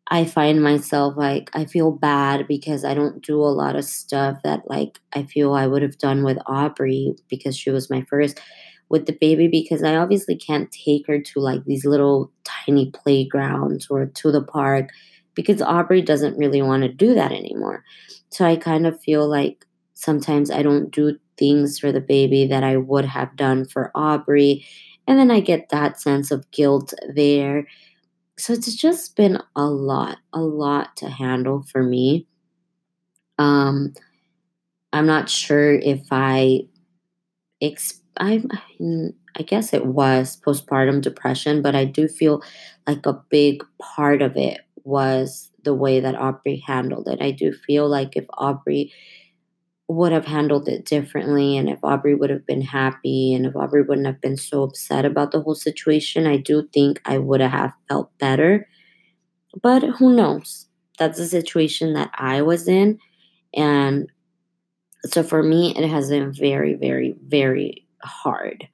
I 0.08 0.26
find 0.26 0.62
myself 0.62 1.16
like 1.18 1.50
I 1.54 1.66
feel 1.66 1.92
bad 1.92 2.48
because 2.48 2.86
I 2.86 2.94
don't 2.94 3.24
do 3.24 3.42
a 3.42 3.50
lot 3.50 3.76
of 3.76 3.86
stuff 3.86 4.38
that 4.44 4.70
like 4.70 5.00
I 5.14 5.24
feel 5.24 5.54
I 5.54 5.66
would 5.68 5.82
have 5.82 5.98
done 5.98 6.24
with 6.24 6.38
Aubrey 6.46 7.16
because 7.28 7.58
she 7.58 7.72
was 7.72 7.90
my 7.90 8.02
first 8.04 8.40
with 8.90 9.08
the 9.08 9.18
baby 9.20 9.48
because 9.48 9.84
I 9.84 9.96
obviously 9.96 10.36
can't 10.36 10.72
take 10.72 11.08
her 11.08 11.20
to 11.20 11.40
like 11.40 11.66
these 11.66 11.86
little 11.86 12.32
tiny 12.44 12.92
playgrounds 12.92 13.88
or 13.90 14.06
to 14.06 14.32
the 14.32 14.44
park 14.44 14.90
because 15.34 15.62
Aubrey 15.62 16.02
doesn't 16.02 16.38
really 16.38 16.62
want 16.62 16.84
to 16.84 16.90
do 16.90 17.16
that 17.16 17.32
anymore. 17.32 17.84
So 18.30 18.46
I 18.46 18.56
kind 18.58 18.86
of 18.86 19.02
feel 19.02 19.28
like 19.28 19.66
sometimes 19.96 20.52
I 20.52 20.62
don't 20.62 20.92
do 20.92 21.18
things 21.38 21.80
for 21.80 21.92
the 21.92 22.00
baby 22.00 22.46
that 22.48 22.64
I 22.64 22.78
would 22.78 23.06
have 23.06 23.36
done 23.36 23.66
for 23.66 23.92
Aubrey. 23.96 24.66
And 25.08 25.18
then 25.20 25.32
I 25.32 25.40
get 25.40 25.70
that 25.70 26.00
sense 26.00 26.32
of 26.32 26.50
guilt 26.52 26.94
there. 27.14 27.68
So 28.38 28.54
it's 28.54 28.74
just 28.76 29.16
been 29.18 29.40
a 29.58 29.66
lot, 29.66 30.20
a 30.32 30.40
lot 30.42 30.96
to 30.98 31.10
handle 31.10 31.64
for 31.64 31.84
me. 31.84 32.28
Um, 33.38 33.94
I'm 34.94 35.06
not 35.06 35.30
sure 35.30 35.74
if 35.74 36.08
I, 36.12 36.62
exp- 37.64 38.02
I, 38.20 38.44
I 39.38 39.44
guess 39.44 39.74
it 39.74 39.86
was 39.86 40.40
postpartum 40.42 41.02
depression, 41.02 41.62
but 41.62 41.76
I 41.76 41.86
do 41.86 42.08
feel 42.08 42.44
like 42.88 43.06
a 43.06 43.22
big 43.30 43.64
part 43.82 44.22
of 44.22 44.38
it 44.38 44.62
was 44.84 45.52
the 45.64 45.74
way 45.74 46.00
that 46.00 46.16
Aubrey 46.16 46.64
handled 46.66 47.08
it. 47.08 47.22
I 47.22 47.32
do 47.32 47.52
feel 47.52 47.88
like 47.90 48.16
if 48.16 48.26
Aubrey 48.38 48.94
would 49.88 50.12
have 50.12 50.26
handled 50.26 50.68
it 50.68 50.86
differently 50.86 51.58
and 51.58 51.70
if 51.70 51.80
Aubrey 51.84 52.16
would 52.16 52.30
have 52.32 52.46
been 52.46 52.62
happy 52.62 53.34
and 53.34 53.46
if 53.46 53.56
Aubrey 53.56 53.84
wouldn't 53.84 54.08
have 54.08 54.22
been 54.22 54.38
so 54.38 54.64
upset 54.64 55.06
about 55.06 55.32
the 55.32 55.42
whole 55.42 55.56
situation, 55.56 56.26
I 56.28 56.38
do 56.38 56.68
think 56.74 57.02
I 57.06 57.20
would 57.20 57.42
have 57.42 57.74
felt 57.88 58.18
better. 58.18 58.68
But 59.62 59.84
who 59.84 60.16
knows? 60.16 60.68
That's 61.00 61.18
the 61.18 61.26
situation 61.28 61.94
that 61.94 62.12
I 62.16 62.42
was 62.42 62.68
in. 62.68 63.00
And 63.56 64.10
so 65.06 65.24
for 65.24 65.44
me, 65.44 65.74
it 65.76 65.88
has 65.88 66.10
been 66.10 66.32
very, 66.34 66.74
very, 66.74 67.16
very 67.28 67.86
hard. 68.04 68.68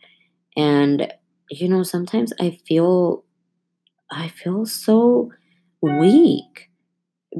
And, 0.57 1.11
you 1.51 1.69
know, 1.69 1.83
sometimes 1.83 2.33
I 2.39 2.59
feel, 2.67 3.25
I 4.11 4.29
feel 4.29 4.65
so 4.65 5.31
weak 5.81 6.69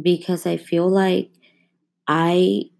because 0.01 0.47
I 0.47 0.57
feel 0.57 0.89
like 0.89 1.31
I 2.07 2.70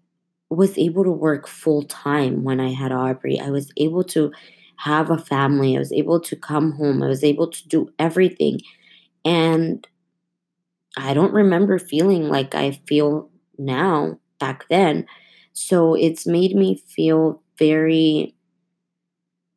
was 0.52 0.78
able 0.78 1.04
to 1.04 1.10
work 1.10 1.48
full 1.48 1.82
time 1.84 2.44
when 2.44 2.60
I 2.60 2.72
had 2.72 2.92
Aubrey. 2.92 3.40
I 3.40 3.50
was 3.50 3.70
able 3.76 4.04
to 4.04 4.32
have 4.78 5.10
a 5.10 5.18
family. 5.18 5.76
I 5.76 5.80
was 5.80 5.92
able 5.92 6.20
to 6.20 6.36
come 6.36 6.72
home. 6.72 7.02
I 7.02 7.08
was 7.08 7.24
able 7.24 7.48
to 7.48 7.68
do 7.68 7.92
everything. 7.98 8.60
And 9.24 9.86
I 10.96 11.14
don't 11.14 11.32
remember 11.32 11.78
feeling 11.78 12.28
like 12.28 12.54
I 12.54 12.72
feel 12.86 13.30
now 13.58 14.18
back 14.38 14.66
then. 14.68 15.06
So 15.52 15.94
it's 15.94 16.26
made 16.26 16.54
me 16.54 16.76
feel 16.76 17.42
very, 17.58 18.34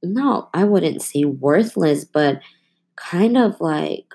no, 0.04 0.50
I 0.54 0.64
wouldn't 0.64 1.02
say 1.02 1.26
worthless, 1.26 2.06
but 2.06 2.40
kind 2.96 3.38
of 3.38 3.62
like 3.62 4.14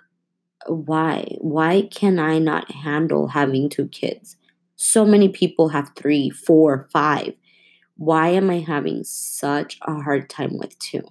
why? 0.69 1.37
Why 1.40 1.88
can 1.90 2.19
I 2.21 2.38
not 2.38 2.71
handle 2.73 3.29
having 3.29 3.69
two 3.71 3.88
kids? 3.88 4.37
So 4.81 5.05
many 5.05 5.29
people 5.29 5.69
have 5.69 5.93
three, 5.95 6.31
four, 6.31 6.88
five. 6.93 7.35
Why 7.97 8.31
am 8.31 8.51
I 8.51 8.61
having 8.61 9.05
such 9.05 9.79
a 9.83 9.95
hard 10.03 10.31
time 10.31 10.59
with 10.59 10.79
two? 10.79 11.03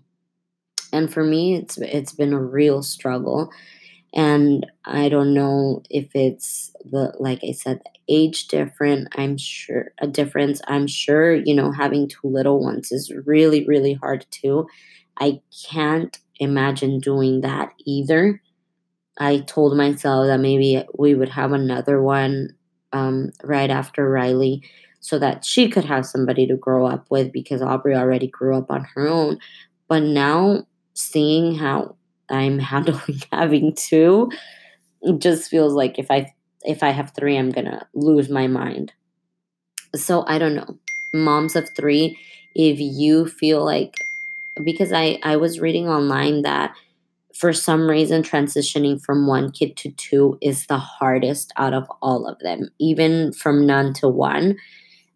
And 0.91 1.11
for 1.11 1.23
me, 1.23 1.55
it's 1.55 1.77
it's 1.77 2.13
been 2.13 2.33
a 2.33 2.41
real 2.43 2.81
struggle. 2.83 3.51
and 4.13 4.65
I 4.85 5.09
don't 5.09 5.33
know 5.35 5.83
if 5.89 6.15
it's 6.15 6.71
the 6.91 7.13
like 7.19 7.41
I 7.43 7.53
said, 7.53 7.81
age 8.09 8.47
different. 8.49 9.09
I'm 9.17 9.37
sure 9.37 9.93
a 9.99 10.07
difference. 10.07 10.61
I'm 10.67 10.87
sure 10.87 11.35
you 11.35 11.55
know 11.55 11.71
having 11.73 12.07
two 12.09 12.27
little 12.29 12.63
ones 12.63 12.91
is 12.91 13.11
really 13.25 13.65
really 13.67 13.93
hard 13.95 14.25
too. 14.31 14.67
I 15.19 15.41
can't 15.71 16.17
imagine 16.39 16.99
doing 17.01 17.41
that 17.41 17.73
either. 17.85 18.41
I 19.19 19.39
told 19.39 19.77
myself 19.77 20.27
that 20.27 20.39
maybe 20.39 20.83
we 20.97 21.15
would 21.15 21.29
have 21.29 21.51
another 21.53 22.01
one 22.01 22.55
um, 22.93 23.31
right 23.43 23.69
after 23.69 24.09
Riley 24.09 24.63
so 24.99 25.17
that 25.19 25.45
she 25.45 25.69
could 25.69 25.85
have 25.85 26.05
somebody 26.05 26.45
to 26.47 26.57
grow 26.57 26.85
up 26.85 27.05
with 27.09 27.31
because 27.31 27.61
Aubrey 27.61 27.95
already 27.95 28.27
grew 28.27 28.57
up 28.57 28.69
on 28.69 28.85
her 28.95 29.07
own. 29.07 29.39
But 29.87 30.03
now 30.03 30.65
seeing 30.93 31.55
how 31.55 31.95
I'm 32.29 32.59
handling 32.71 33.21
having 33.31 33.73
two, 33.75 34.29
it 35.01 35.19
just 35.19 35.49
feels 35.49 35.73
like 35.73 35.97
if 35.99 36.11
I 36.11 36.33
if 36.63 36.83
I 36.83 36.89
have 36.89 37.11
three, 37.11 37.37
I'm 37.37 37.51
gonna 37.51 37.87
lose 37.93 38.29
my 38.29 38.47
mind. 38.47 38.93
So 39.95 40.25
I 40.27 40.37
don't 40.37 40.55
know. 40.55 40.77
Moms 41.13 41.55
of 41.55 41.69
three, 41.75 42.19
if 42.53 42.79
you 42.79 43.25
feel 43.25 43.63
like 43.63 43.95
because 44.63 44.91
I, 44.91 45.19
I 45.23 45.37
was 45.37 45.59
reading 45.59 45.87
online 45.87 46.41
that 46.41 46.75
for 47.39 47.53
some 47.53 47.89
reason 47.89 48.21
transitioning 48.21 49.01
from 49.01 49.25
one 49.25 49.49
kid 49.49 49.77
to 49.77 49.89
two 49.91 50.37
is 50.41 50.67
the 50.67 50.77
hardest 50.77 51.53
out 51.55 51.73
of 51.73 51.89
all 52.01 52.27
of 52.27 52.37
them, 52.39 52.69
even 52.79 53.31
from 53.31 53.65
none 53.65 53.93
to 53.93 54.09
one. 54.09 54.57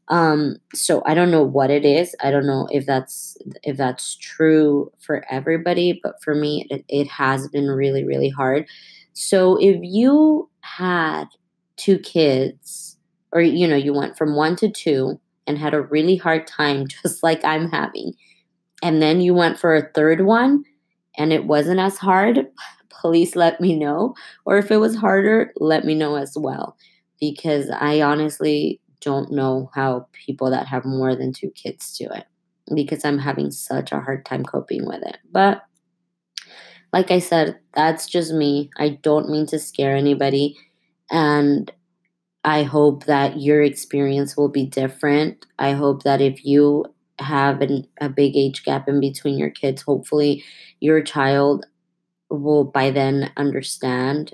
Um, 0.08 0.56
so 0.74 1.04
I 1.06 1.16
don't 1.16 1.32
know 1.32 1.44
what 1.44 1.70
it 1.70 1.84
is. 1.84 2.16
I 2.24 2.32
don't 2.32 2.48
know 2.48 2.70
if 2.72 2.86
that's 2.86 3.38
if 3.64 3.76
that's 3.76 4.16
true 4.16 4.90
for 5.00 5.26
everybody, 5.30 6.00
but 6.02 6.24
for 6.24 6.34
me 6.34 6.66
it, 6.70 6.86
it 6.88 7.10
has 7.10 7.50
been 7.50 7.68
really, 7.68 8.06
really 8.06 8.30
hard. 8.30 8.68
So 9.12 9.58
if 9.58 9.78
you 9.82 10.50
had 10.62 11.26
two 11.76 12.00
kids, 12.00 12.98
or 13.34 13.42
you 13.42 13.68
know, 13.68 13.76
you 13.76 13.94
went 13.94 14.18
from 14.18 14.38
one 14.38 14.56
to 14.58 14.70
two 14.70 15.20
and 15.46 15.58
had 15.58 15.74
a 15.74 15.82
really 15.82 16.16
hard 16.16 16.48
time, 16.48 16.88
just 17.04 17.22
like 17.22 17.44
I'm 17.44 17.70
having, 17.70 18.14
and 18.82 19.02
then 19.02 19.20
you 19.20 19.34
went 19.34 19.60
for 19.60 19.76
a 19.76 19.90
third 19.94 20.22
one 20.22 20.64
and 21.17 21.34
it 21.34 21.45
wasn't 21.45 21.80
as 21.80 21.97
hard, 21.97 22.47
please 22.89 23.36
let 23.36 23.60
me 23.62 23.76
know. 23.76 24.15
Or 24.45 24.58
if 24.58 24.71
it 24.71 24.78
was 24.78 24.95
harder, 24.95 25.52
let 25.58 25.86
me 25.86 25.95
know 25.95 26.15
as 26.15 26.34
well. 26.38 26.78
Because 27.19 27.69
I 27.69 28.02
honestly 28.02 28.80
don't 29.02 29.32
know 29.32 29.69
how 29.73 30.08
people 30.13 30.49
that 30.49 30.67
have 30.67 30.86
more 30.86 31.15
than 31.15 31.34
two 31.34 31.52
kids 31.52 31.97
do 31.97 32.08
it 32.10 32.26
because 32.73 33.04
I'm 33.04 33.19
having 33.19 33.52
such 33.52 33.91
a 33.91 33.99
hard 33.99 34.26
time 34.26 34.43
coping 34.43 34.86
with 34.86 35.04
it. 35.04 35.17
But 35.32 35.63
like 36.93 37.12
I 37.12 37.19
said, 37.19 37.60
that's 37.73 38.08
just 38.08 38.34
me. 38.34 38.69
I 38.78 38.99
don't 39.02 39.30
mean 39.30 39.45
to 39.47 39.60
scare 39.60 39.95
anybody. 39.95 40.56
And 41.12 41.71
I 42.43 42.63
hope 42.63 43.06
that 43.06 43.39
your 43.39 43.62
experience 43.62 44.38
will 44.38 44.49
be 44.49 44.65
different. 44.65 45.45
I 45.60 45.71
hope 45.71 46.04
that 46.04 46.21
if 46.21 46.45
you 46.45 46.86
have 47.19 47.62
an, 47.62 47.88
a 48.02 48.10
big 48.10 48.36
age 48.36 48.63
gap 48.63 48.88
in 48.88 48.99
between 48.99 49.38
your 49.38 49.49
kids, 49.49 49.82
hopefully 49.82 50.43
your 50.80 51.02
child 51.02 51.65
will 52.30 52.63
by 52.63 52.91
then 52.91 53.32
understand 53.38 54.34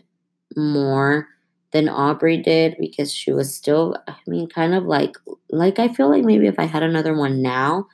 more 0.56 1.28
than 1.72 1.90
Aubrey 1.90 2.38
did 2.38 2.76
because 2.80 3.14
she 3.14 3.32
was 3.32 3.54
still, 3.54 3.96
I 4.08 4.16
mean, 4.26 4.48
kind 4.48 4.74
of 4.74 4.86
like, 4.86 5.16
like 5.50 5.78
I 5.78 5.90
feel 5.90 6.10
like 6.10 6.24
maybe 6.24 6.48
if 6.48 6.58
I 6.58 6.66
had 6.66 6.84
another 6.84 7.16
one 7.16 7.42
now, 7.42 7.88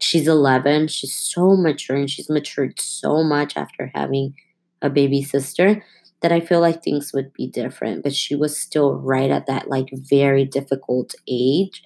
she's 0.00 0.28
11, 0.28 0.88
she's 0.88 1.14
so 1.14 1.56
mature 1.56 1.96
and 1.96 2.10
she's 2.10 2.28
matured 2.28 2.78
so 2.80 3.22
much 3.22 3.56
after 3.56 3.90
having 3.94 4.34
a 4.82 4.90
baby 4.90 5.22
sister 5.22 5.82
that 6.20 6.32
I 6.32 6.40
feel 6.40 6.60
like 6.60 6.82
things 6.82 7.12
would 7.12 7.32
be 7.32 7.46
different. 7.46 8.02
But 8.02 8.14
she 8.14 8.34
was 8.34 8.58
still 8.58 8.94
right 8.96 9.30
at 9.30 9.46
that 9.46 9.68
like 9.68 9.88
very 9.92 10.44
difficult 10.44 11.14
age. 11.28 11.82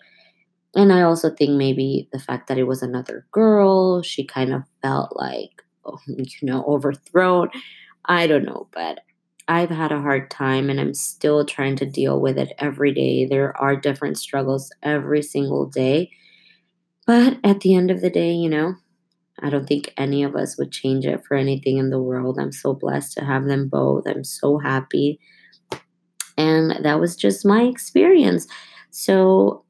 And 0.75 0.93
I 0.93 1.03
also 1.03 1.31
think 1.31 1.53
maybe 1.53 2.09
the 2.13 2.19
fact 2.19 2.49
that 2.49 2.59
it 2.59 2.65
was 2.65 2.83
another 2.83 3.27
girl, 3.31 4.03
she 4.03 4.25
kind 4.25 4.55
of 4.55 4.63
felt 4.81 5.15
like, 5.17 5.63
oh, 5.85 5.99
you 6.07 6.27
know, 6.43 6.65
overthrown. 6.67 7.51
I 8.07 8.27
don't 8.27 8.45
know, 8.45 8.69
but 8.73 9.01
I've 9.49 9.71
had 9.71 9.93
a 9.93 10.01
hard 10.01 10.31
time 10.31 10.71
and 10.71 10.81
I'm 10.81 10.95
still 10.95 11.45
trying 11.45 11.77
to 11.77 11.87
deal 11.87 12.21
with 12.21 12.39
it 12.39 12.53
every 12.59 12.95
day. 12.95 13.27
There 13.27 13.57
are 13.61 13.77
different 13.77 14.19
struggles 14.19 14.73
every 14.83 15.23
single 15.23 15.67
day. 15.67 16.11
But 17.07 17.39
at 17.45 17.61
the 17.61 17.75
end 17.75 17.91
of 17.91 18.01
the 18.01 18.11
day, 18.11 18.33
you 18.33 18.49
know, 18.49 18.77
I 19.43 19.51
don't 19.51 19.67
think 19.67 19.93
any 19.97 20.23
of 20.23 20.37
us 20.37 20.57
would 20.57 20.71
change 20.71 21.05
it 21.05 21.25
for 21.25 21.37
anything 21.37 21.79
in 21.79 21.91
the 21.91 22.01
world. 22.01 22.39
I'm 22.39 22.53
so 22.53 22.75
blessed 22.75 23.15
to 23.19 23.25
have 23.25 23.47
them 23.47 23.69
both. 23.69 24.07
I'm 24.07 24.25
so 24.25 24.59
happy. 24.59 25.19
And 26.39 26.85
that 26.85 27.01
was 27.01 27.17
just 27.17 27.45
my 27.45 27.63
experience. 27.63 28.47
So, 28.91 29.62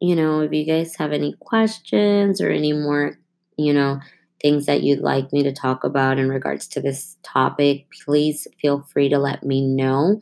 you 0.00 0.14
know, 0.14 0.40
if 0.40 0.52
you 0.52 0.64
guys 0.64 0.96
have 0.96 1.12
any 1.12 1.34
questions 1.40 2.40
or 2.40 2.50
any 2.50 2.72
more, 2.72 3.18
you 3.56 3.72
know, 3.72 4.00
things 4.42 4.66
that 4.66 4.82
you'd 4.82 5.00
like 5.00 5.32
me 5.32 5.42
to 5.42 5.52
talk 5.52 5.84
about 5.84 6.18
in 6.18 6.28
regards 6.28 6.68
to 6.68 6.80
this 6.80 7.16
topic, 7.22 7.86
please 8.04 8.46
feel 8.60 8.82
free 8.92 9.08
to 9.08 9.18
let 9.18 9.42
me 9.42 9.66
know. 9.66 10.18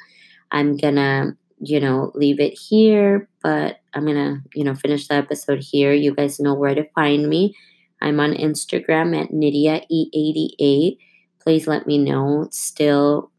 I'm 0.53 0.77
gonna, 0.77 1.37
you 1.59 1.81
know, 1.81 2.13
leave 2.15 2.39
it 2.39 2.57
here, 2.57 3.29
but 3.43 3.81
I'm 3.93 4.07
gonna, 4.07 4.43
you 4.55 4.63
know, 4.65 4.75
finish 4.75 5.09
the 5.09 5.15
episode 5.15 5.63
here. 5.63 5.93
You 5.93 6.15
guys 6.15 6.39
know 6.39 6.55
where 6.55 6.75
to 6.75 6.89
find 6.95 7.29
me. 7.29 7.55
I'm 8.01 8.21
on 8.21 8.35
Instagram 8.35 9.21
at 9.21 9.31
Nidia 9.31 9.85
E88. 9.91 10.99
Please 11.41 11.67
let 11.67 11.87
me 11.87 11.99
know 11.99 12.49
still 12.51 13.31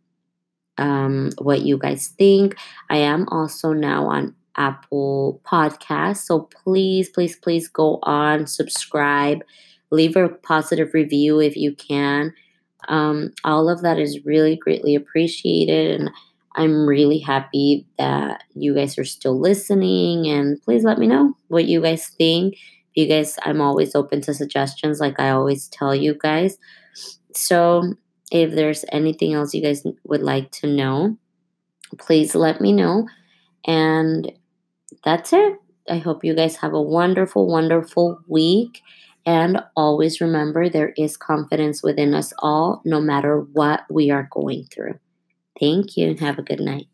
um, 0.77 1.31
what 1.37 1.61
you 1.61 1.77
guys 1.77 2.07
think. 2.07 2.57
I 2.89 2.97
am 2.97 3.27
also 3.29 3.73
now 3.73 4.07
on 4.07 4.35
Apple 4.57 5.41
Podcasts, 5.45 6.25
so 6.25 6.49
please, 6.63 7.09
please, 7.09 7.35
please 7.35 7.67
go 7.67 7.99
on, 8.03 8.47
subscribe 8.47 9.43
leave 9.91 10.15
a 10.15 10.29
positive 10.29 10.93
review 10.93 11.39
if 11.39 11.55
you 11.55 11.73
can. 11.75 12.33
Um, 12.87 13.31
all 13.43 13.69
of 13.69 13.81
that 13.81 13.97
is 13.97 14.25
really 14.25 14.55
greatly 14.55 14.95
appreciated. 14.95 15.99
And 15.99 16.11
I'm 16.55 16.87
really 16.87 17.19
happy 17.19 17.87
that 17.97 18.43
you 18.53 18.75
guys 18.75 18.97
are 18.97 19.05
still 19.05 19.39
listening. 19.39 20.27
And 20.27 20.61
please 20.61 20.83
let 20.83 20.99
me 20.99 21.07
know 21.07 21.33
what 21.47 21.65
you 21.65 21.81
guys 21.81 22.07
think. 22.07 22.57
You 22.93 23.07
guys, 23.07 23.37
I'm 23.43 23.59
always 23.59 23.95
open 23.95 24.21
to 24.21 24.33
suggestions, 24.33 24.99
like 25.01 25.19
I 25.19 25.31
always 25.31 25.67
tell 25.67 25.93
you 25.93 26.13
guys. 26.13 26.57
So 27.33 27.95
if 28.31 28.55
there's 28.55 28.85
anything 28.91 29.33
else 29.33 29.53
you 29.53 29.61
guys 29.61 29.83
would 30.05 30.21
like 30.21 30.51
to 30.51 30.67
know, 30.67 31.17
please 31.97 32.35
let 32.35 32.61
me 32.61 32.71
know. 32.71 33.07
And 33.65 34.31
that's 35.05 35.33
it. 35.33 35.55
I 35.89 35.99
hope 35.99 36.23
you 36.25 36.35
guys 36.35 36.57
have 36.57 36.73
a 36.73 36.81
wonderful, 36.81 37.47
wonderful 37.47 38.19
week. 38.27 38.81
And 39.25 39.61
always 39.75 40.21
remember 40.21 40.69
there 40.69 40.93
is 40.97 41.17
confidence 41.17 41.83
within 41.83 42.13
us 42.13 42.33
all, 42.39 42.81
no 42.85 43.01
matter 43.01 43.41
what 43.53 43.85
we 43.89 44.11
are 44.11 44.27
going 44.31 44.65
through. 44.65 44.99
Thank 45.59 45.97
you 45.97 46.09
and 46.09 46.19
have 46.19 46.39
a 46.39 46.43
good 46.43 46.59
night. 46.59 46.87